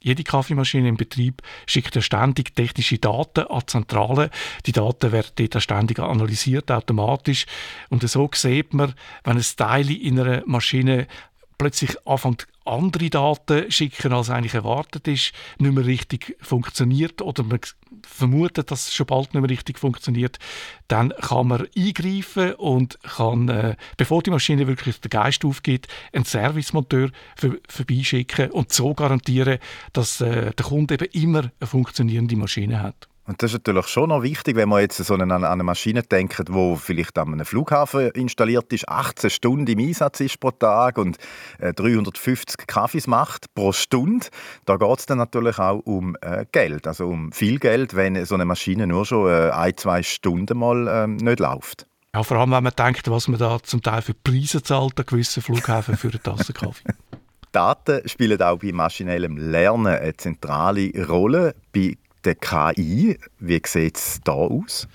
Jede 0.01 0.25
Kaffeemaschine 0.25 0.89
im 0.89 0.97
Betrieb 0.97 1.43
schickt 1.67 1.95
ja 1.95 2.03
ständig 2.03 2.55
technische 2.55 2.99
Daten 2.99 3.47
an 3.47 3.61
die 3.61 3.67
Zentrale. 3.67 4.31
Die 4.67 4.73
Daten 4.73 5.13
werden 5.13 5.33
dort 5.35 5.63
ständig 5.63 5.99
analysiert, 5.99 6.71
automatisch. 6.71 7.47
Und 7.89 8.09
so 8.09 8.31
sieht 8.33 8.75
man, 8.75 8.95
wenn 9.25 9.37
ein 9.37 9.45
Teil 9.57 9.91
in 9.91 10.21
einer 10.21 10.43
Maschine 10.47 11.09
plötzlich 11.59 11.97
anfängt, 12.07 12.47
andere 12.65 13.11
Daten 13.11 13.71
schicken, 13.71 14.13
als 14.13 14.31
eigentlich 14.31 14.55
erwartet 14.55 15.09
ist, 15.09 15.33
nicht 15.59 15.75
mehr 15.75 15.85
richtig 15.85 16.37
funktioniert 16.41 17.21
oder 17.23 17.43
man 17.43 17.61
vermutet, 18.07 18.71
dass 18.71 18.89
es 18.89 18.95
schon 18.95 19.07
bald 19.07 19.35
nicht 19.35 19.41
mehr 19.41 19.51
richtig 19.51 19.79
funktioniert, 19.79 20.39
dann 20.87 21.13
kann 21.21 21.49
man 21.49 21.67
eingreifen 21.77 22.55
und 22.55 22.99
kann, 23.03 23.49
äh, 23.49 23.77
bevor 23.97 24.23
die 24.23 24.31
Maschine 24.31 24.67
wirklich 24.67 25.01
den 25.01 25.11
Geist 25.11 25.45
aufgeht, 25.45 25.89
einen 26.13 26.25
Servicemonteur 26.25 27.11
für, 27.37 27.59
vorbeischicken 27.69 28.51
und 28.51 28.73
so 28.73 28.95
garantieren, 28.95 29.59
dass 29.93 30.21
äh, 30.21 30.53
der 30.53 30.67
Kunde 30.67 30.95
eben 30.95 31.11
immer 31.13 31.51
eine 31.61 31.67
funktionierende 31.67 32.37
Maschine 32.37 32.83
hat. 32.83 33.08
Und 33.29 33.43
das 33.43 33.51
ist 33.53 33.59
natürlich 33.59 33.89
schon 33.89 34.09
noch 34.09 34.23
wichtig, 34.23 34.57
wenn 34.57 34.71
man 34.71 34.81
jetzt 34.81 34.97
so 34.97 35.15
an 35.15 35.31
eine 35.31 35.63
Maschine 35.63 36.03
denkt, 36.03 36.47
wo 36.49 36.77
vielleicht 36.77 37.19
an 37.19 37.35
einem 37.35 37.45
Flughafen 37.45 38.09
installiert 38.13 38.73
ist, 38.73 38.89
18 38.89 39.29
Stunden 39.29 39.67
im 39.67 39.79
Einsatz 39.87 40.21
ist 40.21 40.41
pro 40.41 40.51
Tag 40.51 40.97
und 40.97 41.19
350 41.61 42.59
äh, 42.59 42.65
Kaffees 42.67 43.07
macht 43.07 43.55
pro 43.55 43.73
Stunde. 43.73 44.29
Da 44.65 44.77
geht 44.77 44.99
es 44.99 45.05
dann 45.05 45.19
natürlich 45.19 45.59
auch 45.59 45.81
um 45.81 46.17
äh, 46.23 46.47
Geld, 46.53 46.87
also 46.87 47.07
um 47.07 47.31
viel 47.31 47.59
Geld, 47.59 47.95
wenn 47.95 48.25
so 48.25 48.35
eine 48.35 48.47
Maschine 48.47 48.87
nur 48.87 49.05
schon 49.05 49.29
äh, 49.29 49.51
ein, 49.51 49.77
zwei 49.77 50.03
Stunden 50.03 50.57
mal 50.57 50.89
ähm, 50.89 51.17
nicht 51.17 51.41
läuft. 51.41 51.87
Ja, 52.15 52.23
vor 52.23 52.39
allem, 52.39 52.51
wenn 52.53 52.65
man 52.65 52.73
denkt, 52.75 53.11
was 53.11 53.29
man 53.29 53.39
da 53.39 53.59
zum 53.63 53.83
Teil 53.83 54.01
für 54.01 54.15
Preise 54.15 54.63
zahlt 54.63 54.99
an 54.99 55.05
gewissen 55.05 55.43
Flughäfen 55.43 55.99
für 55.99 56.09
eine 56.09 56.23
Tasse 56.23 56.55
Kaffee. 56.55 56.95
Daten 57.53 58.09
spielen 58.09 58.41
auch 58.41 58.59
bei 58.59 58.73
maschinellem 58.73 59.37
Lernen 59.37 59.89
eine 59.89 60.17
zentrale 60.17 60.91
Rolle. 61.07 61.55
Bei 61.75 61.97
der 62.25 62.35
KI. 62.35 63.19
Wie 63.39 63.63
sieht 63.65 63.97
es 63.97 64.21
da 64.25 64.33
aus? 64.33 64.89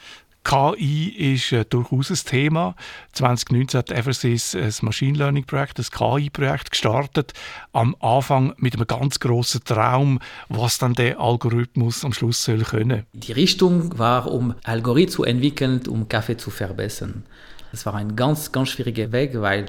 KI 0.44 1.34
ist 1.34 1.54
äh, 1.54 1.64
durchaus 1.64 2.10
ein 2.10 2.30
Thema. 2.30 2.76
2019 3.14 3.78
hat 3.78 3.92
Eversys 3.92 4.56
ein 4.56 4.74
Machine 4.82 5.18
Learning 5.18 5.46
Projekt, 5.46 5.80
ein 5.80 5.86
KI-Projekt 5.86 6.72
gestartet. 6.72 7.34
Am 7.72 7.96
Anfang 8.02 8.54
mit 8.58 8.76
einem 8.76 8.86
ganz 8.86 9.20
großen 9.20 9.64
Traum, 9.64 10.20
was 10.50 10.78
dann 10.80 10.96
der 10.96 11.20
Algorithmus 11.20 12.04
am 12.04 12.12
Schluss 12.12 12.44
soll 12.44 12.64
können. 12.64 13.06
Die 13.14 13.32
Richtung 13.32 13.98
war, 13.98 14.30
um 14.30 14.54
Algorithmen 14.64 15.14
zu 15.14 15.24
entwickeln, 15.24 15.82
um 15.88 16.10
Kaffee 16.10 16.38
zu 16.38 16.52
verbessern. 16.52 17.24
Das 17.72 17.86
war 17.86 17.96
ein 17.96 18.16
ganz, 18.16 18.52
ganz 18.52 18.70
schwieriger 18.70 19.12
Weg, 19.12 19.40
weil 19.40 19.68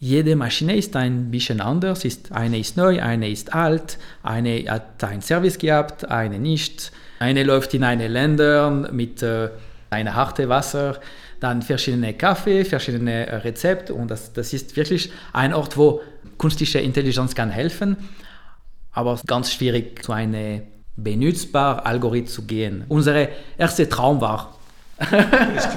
jede 0.00 0.34
Maschine 0.34 0.76
ist 0.76 0.96
ein 0.96 1.30
bisschen 1.30 1.60
anders. 1.60 2.06
Ist, 2.06 2.32
eine 2.32 2.58
ist 2.58 2.76
neu, 2.78 3.00
eine 3.02 3.28
ist 3.28 3.54
alt, 3.54 3.98
eine 4.22 4.64
hat 4.68 5.04
einen 5.04 5.20
Service 5.20 5.58
gehabt, 5.58 6.06
eine 6.10 6.38
nicht. 6.38 6.90
Eine 7.18 7.44
läuft 7.44 7.74
in 7.74 7.84
eine 7.84 8.08
Länder 8.08 8.70
mit 8.70 9.22
äh, 9.22 9.50
einem 9.90 10.14
harten 10.14 10.48
Wasser, 10.48 10.98
dann 11.38 11.60
verschiedene 11.60 12.14
Kaffee, 12.14 12.64
verschiedene 12.64 13.44
Rezepte 13.44 13.92
und 13.92 14.10
das, 14.10 14.32
das 14.32 14.54
ist 14.54 14.74
wirklich 14.74 15.12
ein 15.34 15.52
Ort, 15.52 15.76
wo 15.76 16.00
künstliche 16.38 16.78
Intelligenz 16.78 17.34
kann 17.34 17.50
helfen, 17.50 17.96
aber 18.92 19.20
ganz 19.26 19.52
schwierig 19.52 20.02
zu 20.02 20.12
einem 20.12 20.62
benutzbaren 20.96 21.80
Algorithmus 21.80 22.34
zu 22.34 22.42
gehen. 22.46 22.84
Unser 22.88 23.28
erster 23.58 23.88
Traum 23.88 24.22
war, 24.22 24.59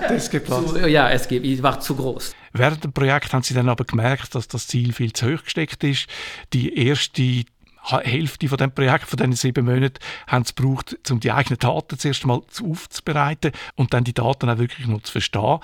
es, 0.09 0.29
gibt 0.29 0.45
Platz. 0.45 0.73
ja, 0.87 1.09
es 1.09 1.27
gibt, 1.27 1.63
war 1.63 1.79
zu 1.79 1.95
groß. 1.95 2.35
Während 2.51 2.83
dem 2.83 2.93
Projekt 2.93 3.33
haben 3.33 3.43
Sie 3.43 3.53
dann 3.53 3.69
aber 3.69 3.85
gemerkt, 3.85 4.35
dass 4.35 4.47
das 4.47 4.67
Ziel 4.67 4.93
viel 4.93 5.13
zu 5.13 5.27
hoch 5.27 5.43
gesteckt 5.43 5.83
ist. 5.83 6.07
Die 6.51 6.77
erste 6.77 7.45
Hälfte 7.83 8.47
von 8.47 8.57
dem 8.57 8.71
Projekt, 8.71 9.05
von 9.05 9.17
diesen 9.17 9.33
sieben 9.33 9.65
Monaten, 9.65 9.99
haben 10.27 10.45
sie 10.45 10.55
gebraucht, 10.55 10.95
um 11.09 11.19
die 11.19 11.31
eigenen 11.31 11.59
Daten 11.59 11.99
zuerst 11.99 12.25
mal 12.25 12.41
aufzubereiten 12.61 13.51
und 13.75 13.93
dann 13.93 14.05
die 14.05 14.13
Daten 14.13 14.49
auch 14.49 14.57
wirklich 14.57 14.87
noch 14.87 15.01
zu 15.01 15.11
verstehen. 15.11 15.59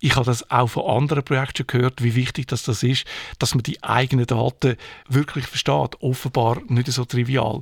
Ich 0.00 0.16
habe 0.16 0.24
das 0.24 0.50
auch 0.50 0.68
von 0.68 0.84
anderen 0.84 1.24
Projekten 1.24 1.66
gehört, 1.66 2.02
wie 2.02 2.14
wichtig 2.14 2.46
das, 2.46 2.62
das 2.62 2.82
ist, 2.82 3.04
dass 3.38 3.54
man 3.54 3.64
die 3.64 3.82
eigenen 3.82 4.26
Daten 4.26 4.76
wirklich 5.08 5.46
versteht. 5.46 6.00
Offenbar 6.00 6.62
nicht 6.68 6.90
so 6.90 7.04
trivial. 7.04 7.60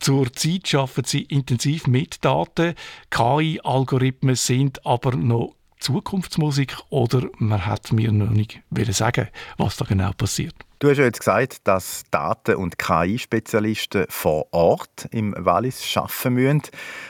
Zur 0.00 0.32
Zeit 0.32 0.74
arbeiten 0.74 1.04
sie 1.04 1.22
intensiv 1.22 1.86
mit 1.86 2.24
Daten. 2.24 2.74
KI-Algorithmen 3.10 4.34
sind 4.34 4.84
aber 4.86 5.14
noch 5.14 5.54
Zukunftsmusik 5.78 6.76
oder 6.88 7.28
man 7.38 7.66
hat 7.66 7.92
mir 7.92 8.10
noch 8.10 8.30
nicht 8.30 8.62
sagen, 8.90 9.28
was 9.58 9.76
da 9.76 9.84
genau 9.84 10.12
passiert. 10.12 10.54
Du 10.80 10.88
hast 10.88 10.96
ja 10.96 11.04
jetzt 11.04 11.18
gesagt, 11.18 11.58
dass 11.64 12.04
Daten- 12.10 12.54
und 12.54 12.78
KI-Spezialisten 12.78 14.06
vor 14.08 14.46
Ort 14.50 15.08
im 15.10 15.34
Wallis 15.36 15.94
arbeiten 15.94 16.32
müssen. 16.32 16.62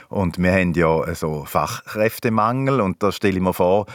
Und 0.08 0.38
wir 0.38 0.50
haben 0.50 0.72
ja 0.74 1.14
so 1.14 1.44
Fachkräftemangel. 1.44 2.80
Und 2.80 3.00
da 3.00 3.12
stelle 3.12 3.36
ich 3.36 3.40
mir 3.40 3.54
vor, 3.54 3.86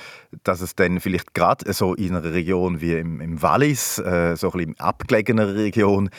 dass 0.43 0.61
es 0.61 0.75
dann 0.75 1.01
vielleicht 1.01 1.33
gerade 1.33 1.73
so 1.73 1.93
in 1.93 2.15
einer 2.15 2.31
Region 2.31 2.79
wie 2.79 2.93
im, 2.93 3.19
im 3.19 3.41
Wallis, 3.41 3.99
äh, 3.99 4.38
so 4.38 4.53
ein 4.53 4.59
bisschen 4.59 4.79
abgelegener 4.79 5.55
Region, 5.55 6.09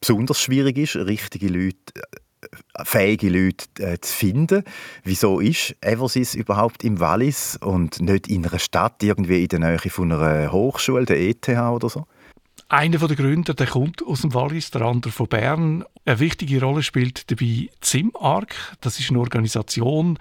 besonders 0.00 0.40
schwierig 0.40 0.76
ist, 0.76 0.96
richtige 0.96 1.46
Leute 1.46 1.76
äh, 1.94 2.84
fähige 2.84 3.28
Leute 3.28 3.66
äh, 3.78 4.00
zu 4.00 4.12
finden. 4.12 4.64
Wieso 5.04 5.38
ist 5.38 5.76
Eversys 5.82 6.34
überhaupt 6.34 6.82
im 6.82 6.98
Wallis 6.98 7.56
und 7.62 8.00
nicht 8.00 8.26
in 8.26 8.44
einer 8.44 8.58
Stadt, 8.58 9.04
irgendwie 9.04 9.44
in 9.44 9.48
der 9.50 9.60
Nähe 9.60 9.78
von 9.78 10.10
einer 10.10 10.50
Hochschule, 10.50 11.04
der 11.04 11.20
ETH 11.20 11.48
oder 11.48 11.88
so? 11.88 12.04
Einer 12.70 12.98
der 12.98 13.16
Gründer 13.16 13.54
der 13.54 13.66
kommt 13.66 14.04
aus 14.04 14.20
dem 14.20 14.34
Wallis, 14.34 14.70
der 14.70 14.82
andere 14.82 15.10
von 15.10 15.26
Bern. 15.26 15.84
Eine 16.04 16.20
wichtige 16.20 16.60
Rolle 16.60 16.82
spielt 16.82 17.30
dabei 17.30 17.70
ZIMARC. 17.80 18.54
Das 18.82 19.00
ist 19.00 19.08
eine 19.08 19.20
Organisation, 19.20 20.18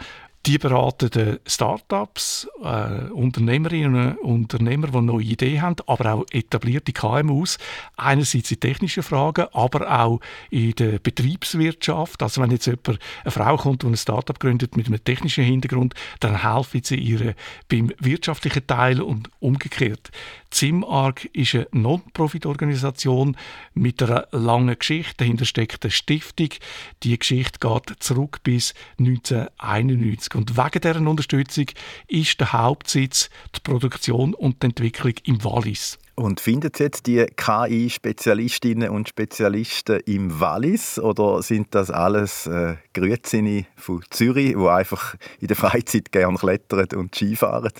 Die 0.47 0.57
beraten 0.57 1.39
Startups, 1.45 2.47
äh, 2.63 3.09
Unternehmerinnen 3.11 4.17
und 4.19 4.53
Unternehmer, 4.53 4.87
die 4.87 5.01
neue 5.01 5.25
Ideen 5.25 5.61
haben, 5.61 5.75
aber 5.87 6.13
auch 6.13 6.25
etablierte 6.31 6.93
KMUs. 6.93 7.57
Einerseits 7.97 8.51
in 8.51 8.61
technischen 8.61 9.03
Fragen, 9.03 9.47
aber 9.51 9.91
auch 9.91 10.21
in 10.49 10.71
der 10.75 10.99
Betriebswirtschaft. 10.99 12.23
Also 12.23 12.41
wenn 12.41 12.51
jetzt 12.51 12.65
jemand, 12.65 12.99
eine 13.23 13.31
Frau 13.31 13.57
kommt, 13.57 13.83
die 13.83 13.87
ein 13.87 13.97
Startup 13.97 14.39
gründet 14.39 14.77
mit 14.77 14.87
einem 14.87 15.03
technischen 15.03 15.43
Hintergrund, 15.43 15.95
dann 16.21 16.41
helfen 16.41 16.81
sie 16.81 16.95
ihr 16.95 17.35
beim 17.67 17.91
wirtschaftlichen 17.99 18.65
Teil 18.65 19.01
und 19.01 19.29
umgekehrt. 19.41 20.11
Zimark 20.49 21.25
ist 21.33 21.55
eine 21.55 21.67
Non-Profit-Organisation 21.71 23.35
mit 23.73 24.01
einer 24.01 24.29
langen 24.31 24.79
Geschichte. 24.79 25.15
Dahinter 25.17 25.43
steckt 25.43 25.83
eine 25.83 25.91
Stiftung. 25.91 26.49
Die 27.03 27.19
Geschichte 27.19 27.59
geht 27.59 28.01
zurück 28.01 28.39
bis 28.43 28.73
1991. 28.97 30.36
Und 30.37 30.55
wegen 30.55 30.81
dieser 30.81 31.09
Unterstützung 31.09 31.65
ist 32.07 32.39
der 32.39 32.53
Hauptsitz 32.53 33.31
die 33.55 33.59
Produktion 33.59 34.35
und 34.35 34.61
die 34.61 34.67
Entwicklung 34.67 35.13
im 35.23 35.43
Wallis. 35.43 35.97
Und 36.13 36.41
findet 36.41 36.79
jetzt 36.79 37.07
die 37.07 37.25
KI-Spezialistinnen 37.25 38.91
und 38.91 39.09
Spezialisten 39.09 39.99
im 40.05 40.39
Wallis 40.39 40.99
oder 40.99 41.41
sind 41.41 41.73
das 41.73 41.89
alles 41.89 42.45
äh, 42.45 42.75
Grützini 42.93 43.65
von 43.75 44.03
Zürich, 44.11 44.55
die 44.55 44.67
einfach 44.67 45.15
in 45.39 45.47
der 45.47 45.55
Freizeit 45.55 46.11
gerne 46.11 46.37
klettern 46.37 46.87
und 46.95 47.15
Skifahren? 47.15 47.73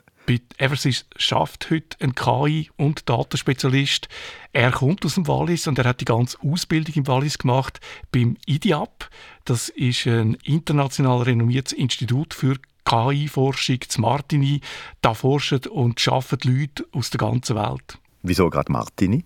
Eversys 0.57 1.05
schafft 1.15 1.69
heute 1.69 1.97
ein 1.99 2.15
KI- 2.15 2.69
und 2.75 3.07
Datenspezialist. 3.07 4.09
Er 4.51 4.71
kommt 4.71 5.05
aus 5.05 5.15
dem 5.15 5.27
Wallis 5.27 5.67
und 5.67 5.77
er 5.77 5.85
hat 5.85 6.01
die 6.01 6.05
ganze 6.05 6.37
Ausbildung 6.41 6.95
im 6.95 7.07
Wallis 7.07 7.37
gemacht 7.37 7.79
beim 8.11 8.37
IDIAP. 8.45 9.09
Das 9.45 9.69
ist 9.69 10.05
ein 10.05 10.35
international 10.43 11.21
renommiertes 11.21 11.73
Institut 11.73 12.33
für 12.33 12.57
KI-Forschung 12.85 13.79
zu 13.87 14.01
Martini. 14.01 14.61
Da 15.01 15.13
forschen 15.13 15.65
und 15.67 16.05
arbeiten 16.07 16.59
Leute 16.59 16.85
aus 16.91 17.09
der 17.09 17.19
ganzen 17.19 17.55
Welt. 17.55 17.97
Wieso 18.23 18.49
gerade 18.49 18.71
Martini? 18.71 19.23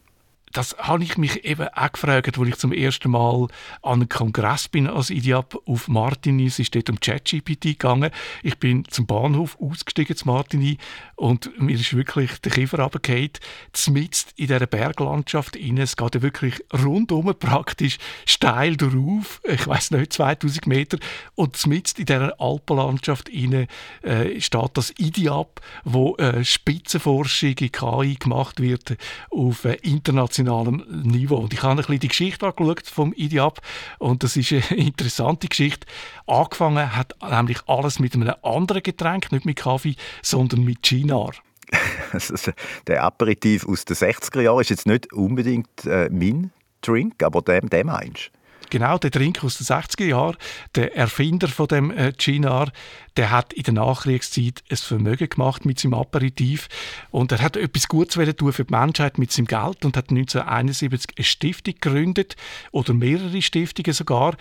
Das 0.51 0.75
habe 0.77 1.03
ich 1.03 1.17
mich 1.17 1.45
eben 1.45 1.67
auch 1.69 1.91
gefragt, 1.91 2.37
als 2.37 2.47
ich 2.47 2.57
zum 2.57 2.73
ersten 2.73 3.11
Mal 3.11 3.47
an 3.81 3.93
einem 3.93 4.09
Kongress 4.09 4.67
bin 4.67 4.87
als 4.87 5.09
Idiap 5.09 5.57
auf 5.65 5.87
Martini. 5.87 6.47
Es 6.47 6.59
ist 6.59 6.75
dort 6.75 6.89
um 6.89 6.99
ChatGPT 6.99 7.63
gegangen. 7.63 8.11
Ich 8.43 8.57
bin 8.57 8.85
zum 8.85 9.05
Bahnhof 9.05 9.57
ausgestiegen 9.59 10.15
zu 10.15 10.27
Martini 10.27 10.77
und 11.15 11.51
mir 11.59 11.75
ist 11.75 11.95
wirklich 11.95 12.39
der 12.41 12.51
Kiefer 12.51 12.79
runtergefallen. 12.79 13.31
Zumindest 13.73 14.33
in 14.35 14.47
dieser 14.47 14.67
Berglandschaft 14.67 15.55
rein. 15.55 15.77
Es 15.77 15.95
geht 15.95 16.15
ja 16.15 16.21
wirklich 16.21 16.63
rundum 16.73 17.33
praktisch 17.37 17.97
steil 18.25 18.75
drauf. 18.75 19.41
Ich 19.43 19.65
weiß 19.67 19.91
nicht, 19.91 20.13
2000 20.13 20.67
Meter. 20.67 20.97
Und 21.35 21.55
zumindest 21.55 21.99
in 21.99 22.05
dieser 22.05 22.39
Alpenlandschaft 22.39 23.29
rein 23.29 23.67
äh, 24.01 24.41
steht 24.41 24.71
das 24.73 24.93
IDIAP, 24.97 25.61
wo 25.83 26.15
äh, 26.17 26.43
Spitzenforschung 26.43 27.55
in 27.59 27.71
KI 27.71 28.15
gemacht 28.15 28.59
wird 28.59 28.97
auf 29.29 29.65
äh, 29.65 29.77
international 29.81 30.40
internationalem 30.41 31.03
Niveau. 31.03 31.37
Und 31.37 31.53
ich 31.53 31.61
habe 31.63 31.73
ein 31.73 31.77
bisschen 31.77 31.99
die 31.99 32.07
Geschichte 32.07 32.45
angeschaut 32.45 32.87
vom 32.87 33.13
IDIAP 33.13 33.61
und 33.99 34.23
das 34.23 34.37
ist 34.37 34.51
eine 34.51 34.61
interessante 34.69 35.47
Geschichte. 35.47 35.87
Angefangen 36.27 36.95
hat 36.95 37.15
nämlich 37.21 37.59
alles 37.67 37.99
mit 37.99 38.13
einem 38.15 38.33
anderen 38.43 38.83
Getränk, 38.83 39.31
nicht 39.31 39.45
mit 39.45 39.57
Kaffee, 39.57 39.95
sondern 40.21 40.63
mit 40.63 40.83
Chinar. 40.83 41.31
der 42.87 43.03
Aperitif 43.03 43.65
aus 43.65 43.85
den 43.85 43.95
60er 43.95 44.41
Jahren 44.41 44.59
ist 44.59 44.69
jetzt 44.69 44.87
nicht 44.87 45.13
unbedingt 45.13 45.85
äh, 45.85 46.09
mein 46.11 46.51
Drink, 46.81 47.23
aber 47.23 47.41
dem, 47.41 47.69
dem 47.69 47.87
meinst? 47.87 48.31
Genau, 48.71 48.97
der 48.97 49.09
Drink 49.09 49.43
aus 49.43 49.57
den 49.57 49.67
60er 49.67 50.05
Jahren, 50.05 50.37
der 50.75 50.95
Erfinder 50.95 51.49
von 51.49 51.67
dem 51.67 51.91
äh, 51.91 52.13
Ginar, 52.17 52.71
der 53.17 53.29
hat 53.29 53.51
in 53.51 53.63
der 53.63 53.73
Nachkriegszeit 53.73 54.63
ein 54.69 54.77
Vermögen 54.77 55.27
gemacht 55.27 55.65
mit 55.65 55.77
seinem 55.77 55.95
Aperitif 55.95 56.69
und 57.11 57.33
er 57.33 57.41
hat 57.41 57.57
etwas 57.57 57.89
Gutes 57.89 58.15
tun 58.37 58.53
für 58.53 58.63
die 58.63 58.73
Menschheit 58.73 59.17
mit 59.17 59.29
seinem 59.29 59.47
Geld 59.47 59.83
und 59.83 59.97
hat 59.97 60.09
1971 60.09 61.17
eine 61.17 61.25
Stiftung 61.25 61.73
gegründet 61.73 62.37
oder 62.71 62.93
mehrere 62.93 63.41
Stiftungen 63.41 63.91
sogar. 63.91 64.37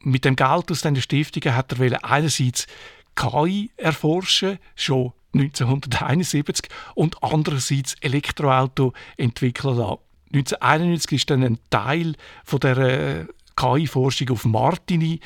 Mit 0.00 0.24
dem 0.24 0.34
Geld 0.34 0.70
aus 0.70 0.80
diesen 0.80 1.02
Stiftungen 1.02 1.54
hat 1.54 1.78
er 1.78 2.02
einerseits 2.04 2.66
KI 3.14 3.70
erforschen, 3.76 4.60
schon 4.76 5.12
1971 5.34 6.70
und 6.94 7.22
andererseits 7.22 7.96
Elektroauto 8.00 8.94
entwickeln 9.18 9.76
lassen. 9.76 9.98
1991 10.32 11.12
ist 11.12 11.28
dann 11.28 11.44
ein 11.44 11.58
Teil 11.68 12.14
von 12.44 12.60
der 12.60 12.78
äh, 12.78 13.26
KI-Forschung 13.56 14.30
auf 14.30 14.44
Martini 14.44 15.20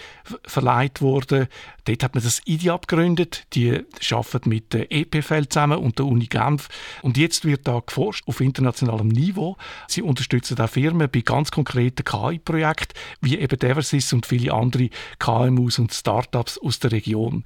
verleiht 0.45 1.01
worden. 1.01 1.49
Dort 1.85 2.03
hat 2.03 2.14
man 2.14 2.23
das 2.23 2.43
IDIAB 2.45 2.87
gegründet. 2.87 3.47
Die 3.55 3.85
arbeiten 4.11 4.49
mit 4.49 4.73
der 4.73 4.93
EPFL 4.93 5.47
zusammen 5.49 5.79
und 5.79 5.99
der 5.99 6.07
Uni 6.07 6.27
Genf. 6.27 6.69
Und 7.03 7.17
jetzt 7.17 7.45
wird 7.45 7.67
da 7.67 7.81
geforscht 7.85 8.27
auf 8.27 8.41
internationalem 8.41 9.09
Niveau. 9.09 9.57
Sie 9.87 10.03
unterstützen 10.03 10.61
auch 10.61 10.69
Firmen 10.69 11.09
bei 11.11 11.21
ganz 11.21 11.51
konkreten 11.51 12.05
KI-Projekten, 12.05 12.99
wie 13.21 13.38
eben 13.38 13.61
Eversys 13.61 14.12
und 14.12 14.27
viele 14.27 14.53
andere 14.53 14.91
KMUs 15.19 15.79
und 15.79 15.93
Startups 15.93 16.59
aus 16.59 16.79
der 16.79 16.93
Region. 16.93 17.45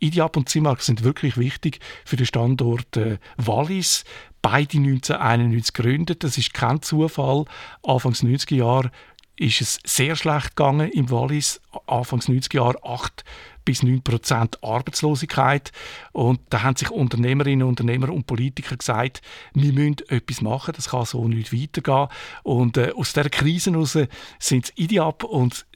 IDIAB 0.00 0.36
und 0.36 0.48
CIMARC 0.48 0.82
sind 0.82 1.02
wirklich 1.02 1.36
wichtig 1.36 1.80
für 2.04 2.16
den 2.16 2.26
Standort 2.26 2.96
äh, 2.96 3.18
Wallis. 3.36 4.04
Beide 4.42 4.76
1991 4.76 5.72
gegründet. 5.72 6.24
Das 6.24 6.36
ist 6.36 6.52
kein 6.52 6.82
Zufall. 6.82 7.46
Anfangs 7.82 8.22
90er 8.22 8.56
Jahre 8.56 8.90
ist 9.36 9.60
es 9.60 9.78
sehr 9.84 10.16
schlecht 10.16 10.56
gegangen 10.56 10.90
im 10.90 11.10
Wallis. 11.10 11.60
Anfangs 11.86 12.28
90er 12.28 12.56
Jahre 12.56 12.84
8 12.84 13.24
bis 13.64 13.82
9 13.82 14.02
Prozent 14.02 14.62
Arbeitslosigkeit. 14.62 15.72
Und 16.12 16.40
da 16.50 16.62
haben 16.62 16.76
sich 16.76 16.90
Unternehmerinnen, 16.90 17.66
Unternehmer 17.66 18.10
und 18.10 18.26
Politiker 18.26 18.76
gesagt, 18.76 19.22
wir 19.54 19.72
müssen 19.72 19.96
etwas 20.08 20.40
machen, 20.40 20.74
das 20.76 20.90
kann 20.90 21.04
so 21.04 21.26
nicht 21.26 21.52
weitergehen. 21.52 22.08
Und 22.42 22.76
äh, 22.76 22.92
aus 22.94 23.12
dieser 23.12 23.30
Krise 23.30 23.72
heraus 23.72 23.98
sind 24.38 24.72
IDIAP 24.76 25.24
und 25.24 25.66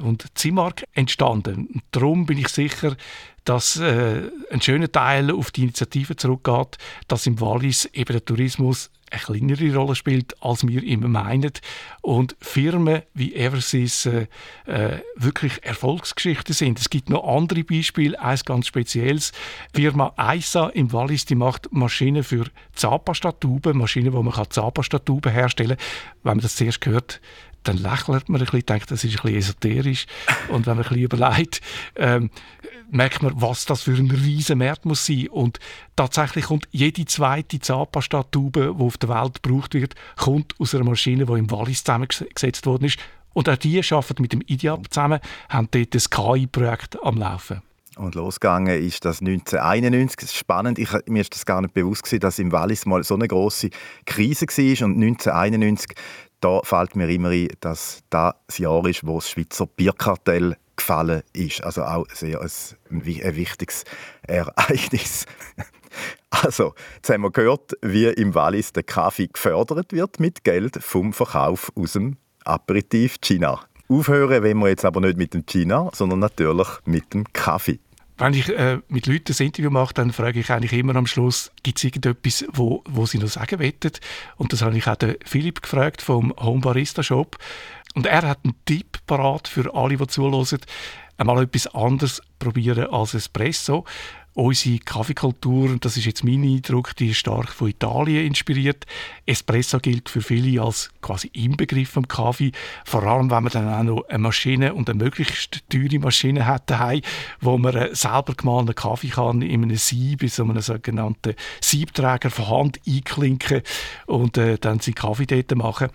und 0.00 0.24
Zimark 0.38 0.84
entstanden. 0.94 1.66
Und 1.66 1.82
darum 1.90 2.24
bin 2.24 2.38
ich 2.38 2.48
sicher, 2.48 2.96
dass 3.44 3.76
äh, 3.76 4.22
ein 4.50 4.62
schöner 4.62 4.90
Teil 4.90 5.30
auf 5.30 5.50
die 5.50 5.64
Initiative 5.64 6.16
zurückgeht, 6.16 6.78
dass 7.08 7.26
im 7.26 7.40
Wallis 7.42 7.84
eben 7.92 8.12
der 8.12 8.24
Tourismus 8.24 8.90
eine 9.10 9.20
kleinere 9.20 9.74
Rolle 9.76 9.94
spielt, 9.94 10.34
als 10.42 10.66
wir 10.66 10.82
immer 10.82 11.08
meinen. 11.08 11.52
Und 12.00 12.36
Firmen 12.40 13.02
wie 13.14 13.34
Eversys 13.34 14.06
äh, 14.06 14.26
äh, 14.66 14.98
wirklich 15.16 15.62
Erfolgsgeschichten 15.64 16.54
sind. 16.54 16.78
Es 16.78 16.90
gibt 16.90 17.10
noch 17.10 17.26
andere 17.26 17.64
Beispiele, 17.64 18.20
eines 18.20 18.44
ganz 18.44 18.66
spezielles. 18.66 19.32
Die 19.76 19.82
Firma 19.82 20.12
Eisa 20.16 20.68
im 20.68 20.92
Wallis, 20.92 21.24
die 21.24 21.34
macht 21.34 21.72
Maschinen 21.72 22.24
für 22.24 22.46
Zahnpastatuben, 22.74 23.76
Maschinen, 23.76 24.12
wo 24.12 24.22
man 24.22 24.34
Zahnpastatuben 24.48 25.32
herstellen 25.32 25.76
kann. 25.76 26.14
Wenn 26.22 26.36
man 26.36 26.40
das 26.40 26.56
zuerst 26.56 26.84
hört, 26.86 27.20
dann 27.62 27.76
lächelt 27.76 28.28
man 28.28 28.40
ein 28.40 28.44
bisschen, 28.44 28.66
denkt, 28.66 28.90
das 28.90 29.04
ist 29.04 29.16
ein 29.16 29.22
bisschen 29.22 29.38
esoterisch. 29.38 30.06
Und 30.48 30.66
wenn 30.66 30.76
man 30.76 30.84
ein 30.84 30.88
bisschen 30.88 31.04
überlegt, 31.04 31.60
ähm, 31.96 32.30
merkt 32.90 33.22
man, 33.22 33.40
was 33.40 33.64
das 33.64 33.82
für 33.82 33.92
ein 33.92 34.10
riesen 34.10 34.58
Markt 34.58 34.84
muss 34.84 35.06
sein. 35.06 35.28
Und 35.28 35.58
tatsächlich 35.96 36.46
kommt 36.46 36.68
jede 36.70 37.04
zweite 37.04 37.58
Zahnpasta-Tube, 37.58 38.74
die 38.78 38.82
auf 38.82 38.98
der 38.98 39.08
Welt 39.08 39.42
gebraucht 39.42 39.74
wird, 39.74 39.94
kommt 40.16 40.54
aus 40.58 40.74
einer 40.74 40.84
Maschine, 40.84 41.26
die 41.26 41.32
im 41.32 41.50
Wallis 41.50 41.84
zusammengesetzt 41.84 42.66
worden 42.66 42.84
ist. 42.84 42.98
Und 43.32 43.48
auch 43.48 43.56
die 43.56 43.78
arbeiten 43.78 44.22
mit 44.22 44.32
dem 44.32 44.42
IDIAP 44.46 44.92
zusammen, 44.92 45.20
haben 45.48 45.68
dort 45.70 45.94
das 45.94 46.10
KI-Projekt 46.10 47.02
am 47.02 47.16
Laufen. 47.18 47.62
Und 47.96 48.14
losgegangen 48.14 48.82
ist 48.82 49.04
das 49.04 49.20
1991. 49.20 50.16
Das 50.16 50.30
ist 50.30 50.36
spannend. 50.36 50.78
Ich, 50.78 50.88
mir 51.06 51.20
ist 51.20 51.34
das 51.34 51.44
gar 51.44 51.60
nicht 51.60 51.74
bewusst 51.74 52.04
gewesen, 52.04 52.20
dass 52.20 52.38
im 52.38 52.50
Wallis 52.50 52.86
mal 52.86 53.02
so 53.04 53.14
eine 53.14 53.28
große 53.28 53.70
Krise 54.06 54.46
war. 54.46 54.86
Und 54.86 55.02
1991, 55.02 55.96
da 56.40 56.60
fällt 56.62 56.96
mir 56.96 57.08
immer 57.08 57.30
ein, 57.30 57.48
dass 57.60 58.02
das 58.10 58.34
Jahr 58.56 58.86
ist, 58.86 59.06
wo 59.06 59.16
das 59.16 59.30
Schweizer 59.30 59.66
Bierkartell 59.66 60.56
gefallen 60.76 61.22
ist. 61.32 61.62
Also 61.62 61.82
auch 61.82 62.06
sehr 62.12 62.40
ein, 62.40 62.50
ein 62.90 63.36
wichtiges 63.36 63.84
Ereignis. 64.26 65.26
Also, 66.30 66.74
jetzt 66.94 67.10
haben 67.10 67.22
wir 67.22 67.32
gehört, 67.32 67.72
wie 67.82 68.06
im 68.06 68.36
Wallis 68.36 68.72
der 68.72 68.84
Kaffee 68.84 69.26
gefördert 69.26 69.92
wird 69.92 70.20
mit 70.20 70.44
Geld 70.44 70.78
vom 70.80 71.12
Verkauf 71.12 71.72
aus 71.74 71.94
dem 71.94 72.18
Aperitif 72.44 73.20
China. 73.20 73.60
Aufhören 73.88 74.44
wenn 74.44 74.58
wir 74.58 74.68
jetzt 74.68 74.84
aber 74.84 75.00
nicht 75.00 75.18
mit 75.18 75.34
dem 75.34 75.44
China, 75.44 75.90
sondern 75.92 76.20
natürlich 76.20 76.68
mit 76.84 77.12
dem 77.12 77.24
Kaffee. 77.32 77.80
Wenn 78.20 78.34
ich 78.34 78.50
äh, 78.50 78.80
mit 78.88 79.06
Leuten 79.06 79.32
ein 79.32 79.46
Interview 79.46 79.70
mache, 79.70 79.94
dann 79.94 80.12
frage 80.12 80.40
ich 80.40 80.52
eigentlich 80.52 80.74
immer 80.74 80.94
am 80.94 81.06
Schluss, 81.06 81.50
gibt 81.62 81.78
es 81.78 81.84
irgendetwas, 81.84 82.44
wo, 82.52 82.84
wo 82.86 83.06
sie 83.06 83.16
noch 83.16 83.28
sagen 83.28 83.58
wollen? 83.58 83.72
Und 84.36 84.52
das 84.52 84.60
habe 84.60 84.76
ich 84.76 84.86
auch 84.86 84.96
den 84.96 85.16
Philipp 85.24 85.62
gefragt 85.62 86.02
vom 86.02 86.34
Home 86.38 86.60
Barista 86.60 87.02
Shop. 87.02 87.38
Und 87.94 88.04
er 88.04 88.28
hat 88.28 88.40
einen 88.44 88.56
Tipp 88.66 88.98
parat 89.06 89.48
für 89.48 89.74
alle, 89.74 89.96
die 89.96 90.06
zuhören, 90.06 90.60
einmal 91.16 91.44
etwas 91.44 91.66
anderes 91.68 92.20
probieren 92.38 92.88
als 92.90 93.14
Espresso. 93.14 93.86
Unsere 94.34 94.78
Kaffeekultur, 94.78 95.76
das 95.80 95.96
ist 95.96 96.04
jetzt 96.04 96.22
mein 96.22 96.44
Eindruck, 96.44 96.94
die 96.94 97.10
ist 97.10 97.16
stark 97.16 97.50
von 97.50 97.68
Italien 97.68 98.28
inspiriert. 98.28 98.86
Espresso 99.26 99.80
gilt 99.80 100.08
für 100.08 100.22
viele 100.22 100.62
als 100.62 100.90
quasi 101.02 101.28
Inbegriff 101.32 101.90
vom 101.90 102.06
Kaffee, 102.06 102.52
vor 102.84 103.02
allem 103.02 103.28
wenn 103.32 103.42
man 103.42 103.52
dann 103.52 103.68
auch 103.68 103.82
noch 103.82 104.08
eine 104.08 104.18
Maschine 104.18 104.72
und 104.74 104.88
eine 104.88 105.02
möglichst 105.02 105.68
teure 105.68 105.98
Maschine 105.98 106.46
hat 106.46 106.70
daheim, 106.70 107.00
wo 107.40 107.58
man 107.58 107.92
selber 107.92 108.34
gemahlenen 108.36 108.76
Kaffee 108.76 109.08
kann 109.08 109.42
in 109.42 109.64
einem 109.64 109.76
Sieb, 109.76 110.22
in 110.22 110.28
so 110.28 110.44
einem 110.44 110.60
sogenannten 110.60 111.34
Siebträger 111.60 112.30
von 112.30 112.48
Hand 112.48 112.80
einklinken 112.86 113.62
und 114.06 114.38
äh, 114.38 114.58
dann 114.58 114.78
seinen 114.78 114.94
Kaffee 114.94 115.26
dort 115.26 115.56
machen. 115.56 115.88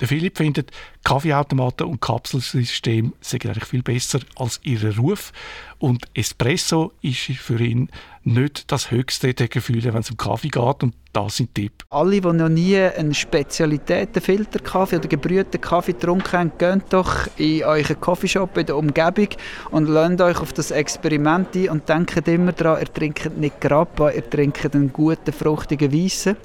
Der 0.00 0.06
Philipp 0.06 0.36
findet, 0.36 0.70
Kaffeeautomaten 1.02 1.86
und 1.86 2.00
Kapselsystem 2.00 3.14
sind 3.20 3.46
eigentlich 3.46 3.64
viel 3.64 3.82
besser 3.82 4.20
als 4.36 4.60
ihr 4.62 4.96
Ruf. 4.96 5.32
Und 5.78 6.06
Espresso 6.14 6.92
ist 7.02 7.26
für 7.38 7.58
ihn 7.60 7.88
nicht 8.22 8.70
das 8.70 8.92
höchste 8.92 9.34
der 9.34 9.48
Gefühle, 9.48 9.92
wenn 9.92 10.00
es 10.00 10.10
um 10.10 10.16
Kaffee 10.16 10.50
geht. 10.50 10.82
Und 10.82 10.94
das 11.12 11.38
sind 11.38 11.52
Tipp. 11.54 11.82
Alle, 11.90 12.20
die 12.20 12.32
noch 12.32 12.48
nie 12.48 12.76
einen 12.78 13.12
Spezialitäten-Filterkaffee 13.12 14.96
oder 14.98 15.08
gebrühten 15.08 15.60
Kaffee 15.60 15.94
getrunken 15.94 16.32
haben, 16.32 16.52
geht 16.58 16.92
doch 16.92 17.26
in 17.36 17.64
euren 17.64 18.00
Coffeeshop 18.00 18.56
in 18.56 18.66
der 18.66 18.76
Umgebung 18.76 19.28
und 19.70 19.88
lasst 19.88 20.20
euch 20.20 20.40
auf 20.40 20.52
das 20.52 20.70
Experiment 20.70 21.56
ein 21.56 21.70
und 21.70 21.88
denkt 21.88 22.28
immer 22.28 22.52
daran, 22.52 22.80
ihr 22.80 22.92
trinkt 22.92 23.36
nicht 23.36 23.60
Grappa, 23.60 24.10
ihr 24.10 24.28
trinkt 24.28 24.74
einen 24.74 24.92
guten, 24.92 25.32
fruchtigen 25.32 25.92
Weissen. 25.92 26.36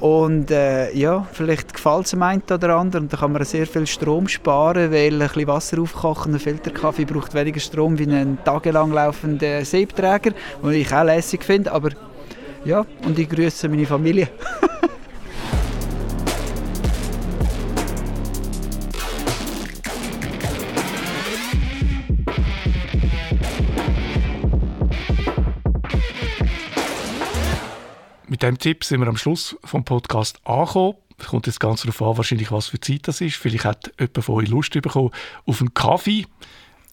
Und 0.00 0.50
äh, 0.50 0.92
ja, 0.96 1.26
vielleicht 1.32 1.74
gefällt 1.74 2.06
es 2.06 2.10
dem 2.10 2.22
einen 2.22 2.42
oder 2.50 2.76
anderen. 2.76 3.04
Und 3.04 3.12
da 3.12 3.18
kann 3.18 3.32
man 3.32 3.44
sehr 3.44 3.66
viel 3.66 3.86
Strom 3.86 4.28
sparen, 4.28 4.90
weil 4.90 5.12
ein 5.12 5.18
bisschen 5.18 5.46
Wasser 5.46 5.80
aufkochen, 5.80 6.34
ein 6.34 6.40
Filterkaffee 6.40 7.04
braucht 7.04 7.34
weniger 7.34 7.60
Strom 7.60 7.98
wie 7.98 8.10
ein 8.10 8.38
tagelang 8.42 8.92
laufender 8.92 9.62
Siebträger, 9.64 10.32
den 10.62 10.72
ich 10.72 10.92
auch 10.92 11.04
lässig 11.04 11.44
finde. 11.44 11.70
Aber 11.70 11.90
ja, 12.64 12.84
und 13.04 13.18
ich 13.18 13.28
grüße 13.28 13.68
meine 13.68 13.86
Familie. 13.86 14.28
Mit 28.40 28.48
dem 28.48 28.58
Tipp 28.58 28.84
sind 28.84 29.00
wir 29.00 29.06
am 29.06 29.18
Schluss 29.18 29.54
vom 29.64 29.84
Podcast 29.84 30.40
angekommen. 30.46 30.94
Es 31.18 31.26
kommt 31.26 31.46
jetzt 31.46 31.60
ganz 31.60 31.82
darauf 31.82 32.00
an, 32.00 32.16
wahrscheinlich, 32.16 32.50
was 32.50 32.68
für 32.68 32.80
Zeit 32.80 33.06
das 33.06 33.20
ist. 33.20 33.36
Vielleicht 33.36 33.66
hat 33.66 33.92
jemand 34.00 34.24
von 34.24 34.36
euch 34.36 34.48
Lust 34.48 34.72
bekommen 34.72 35.10
auf 35.44 35.60
einen 35.60 35.74
Kaffee. 35.74 36.24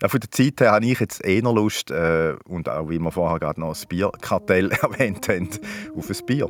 Ja, 0.01 0.09
von 0.09 0.19
der 0.19 0.29
Zeit 0.29 0.59
her 0.59 0.73
habe 0.73 0.85
ich 0.85 0.99
jetzt 0.99 1.23
eher 1.23 1.43
Lust, 1.43 1.89
äh, 1.89 2.33
und 2.49 2.67
auch 2.67 2.89
wie 2.89 2.99
wir 2.99 3.11
vorher 3.13 3.39
gerade 3.39 3.61
noch 3.61 3.69
das 3.69 3.85
Bierkartell 3.85 4.71
erwähnt 4.81 5.29
haben, 5.29 5.47
auf 5.95 6.09
ein 6.09 6.25
Bier. 6.25 6.49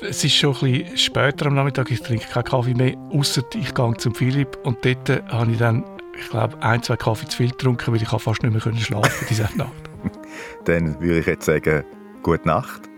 Es 0.00 0.24
ist 0.24 0.34
schon 0.34 0.54
ein 0.54 0.60
bisschen 0.60 0.96
später 0.96 1.44
am 1.44 1.54
Nachmittag, 1.54 1.90
ich 1.90 2.00
trinke 2.00 2.26
keinen 2.26 2.44
Kaffee 2.44 2.72
mehr, 2.72 2.96
außer 3.10 3.42
ich 3.54 3.74
gehe 3.74 3.94
zum 3.98 4.14
Philipp 4.14 4.56
und 4.62 4.82
dort 4.82 5.10
habe 5.30 5.52
ich 5.52 5.58
dann, 5.58 5.84
ich 6.18 6.30
glaube, 6.30 6.56
ein, 6.62 6.82
zwei 6.82 6.96
Kaffee 6.96 7.28
zu 7.28 7.36
viel 7.36 7.50
getrunken, 7.50 7.92
weil 7.92 8.00
ich 8.00 8.08
fast 8.08 8.42
nicht 8.42 8.64
mehr 8.64 8.76
schlafen 8.78 9.26
diese 9.28 9.42
Nacht. 9.58 9.90
Dann 10.64 10.98
würde 11.00 11.18
ich 11.18 11.26
jetzt 11.26 11.44
sagen, 11.44 11.84
gute 12.22 12.48
Nacht. 12.48 12.91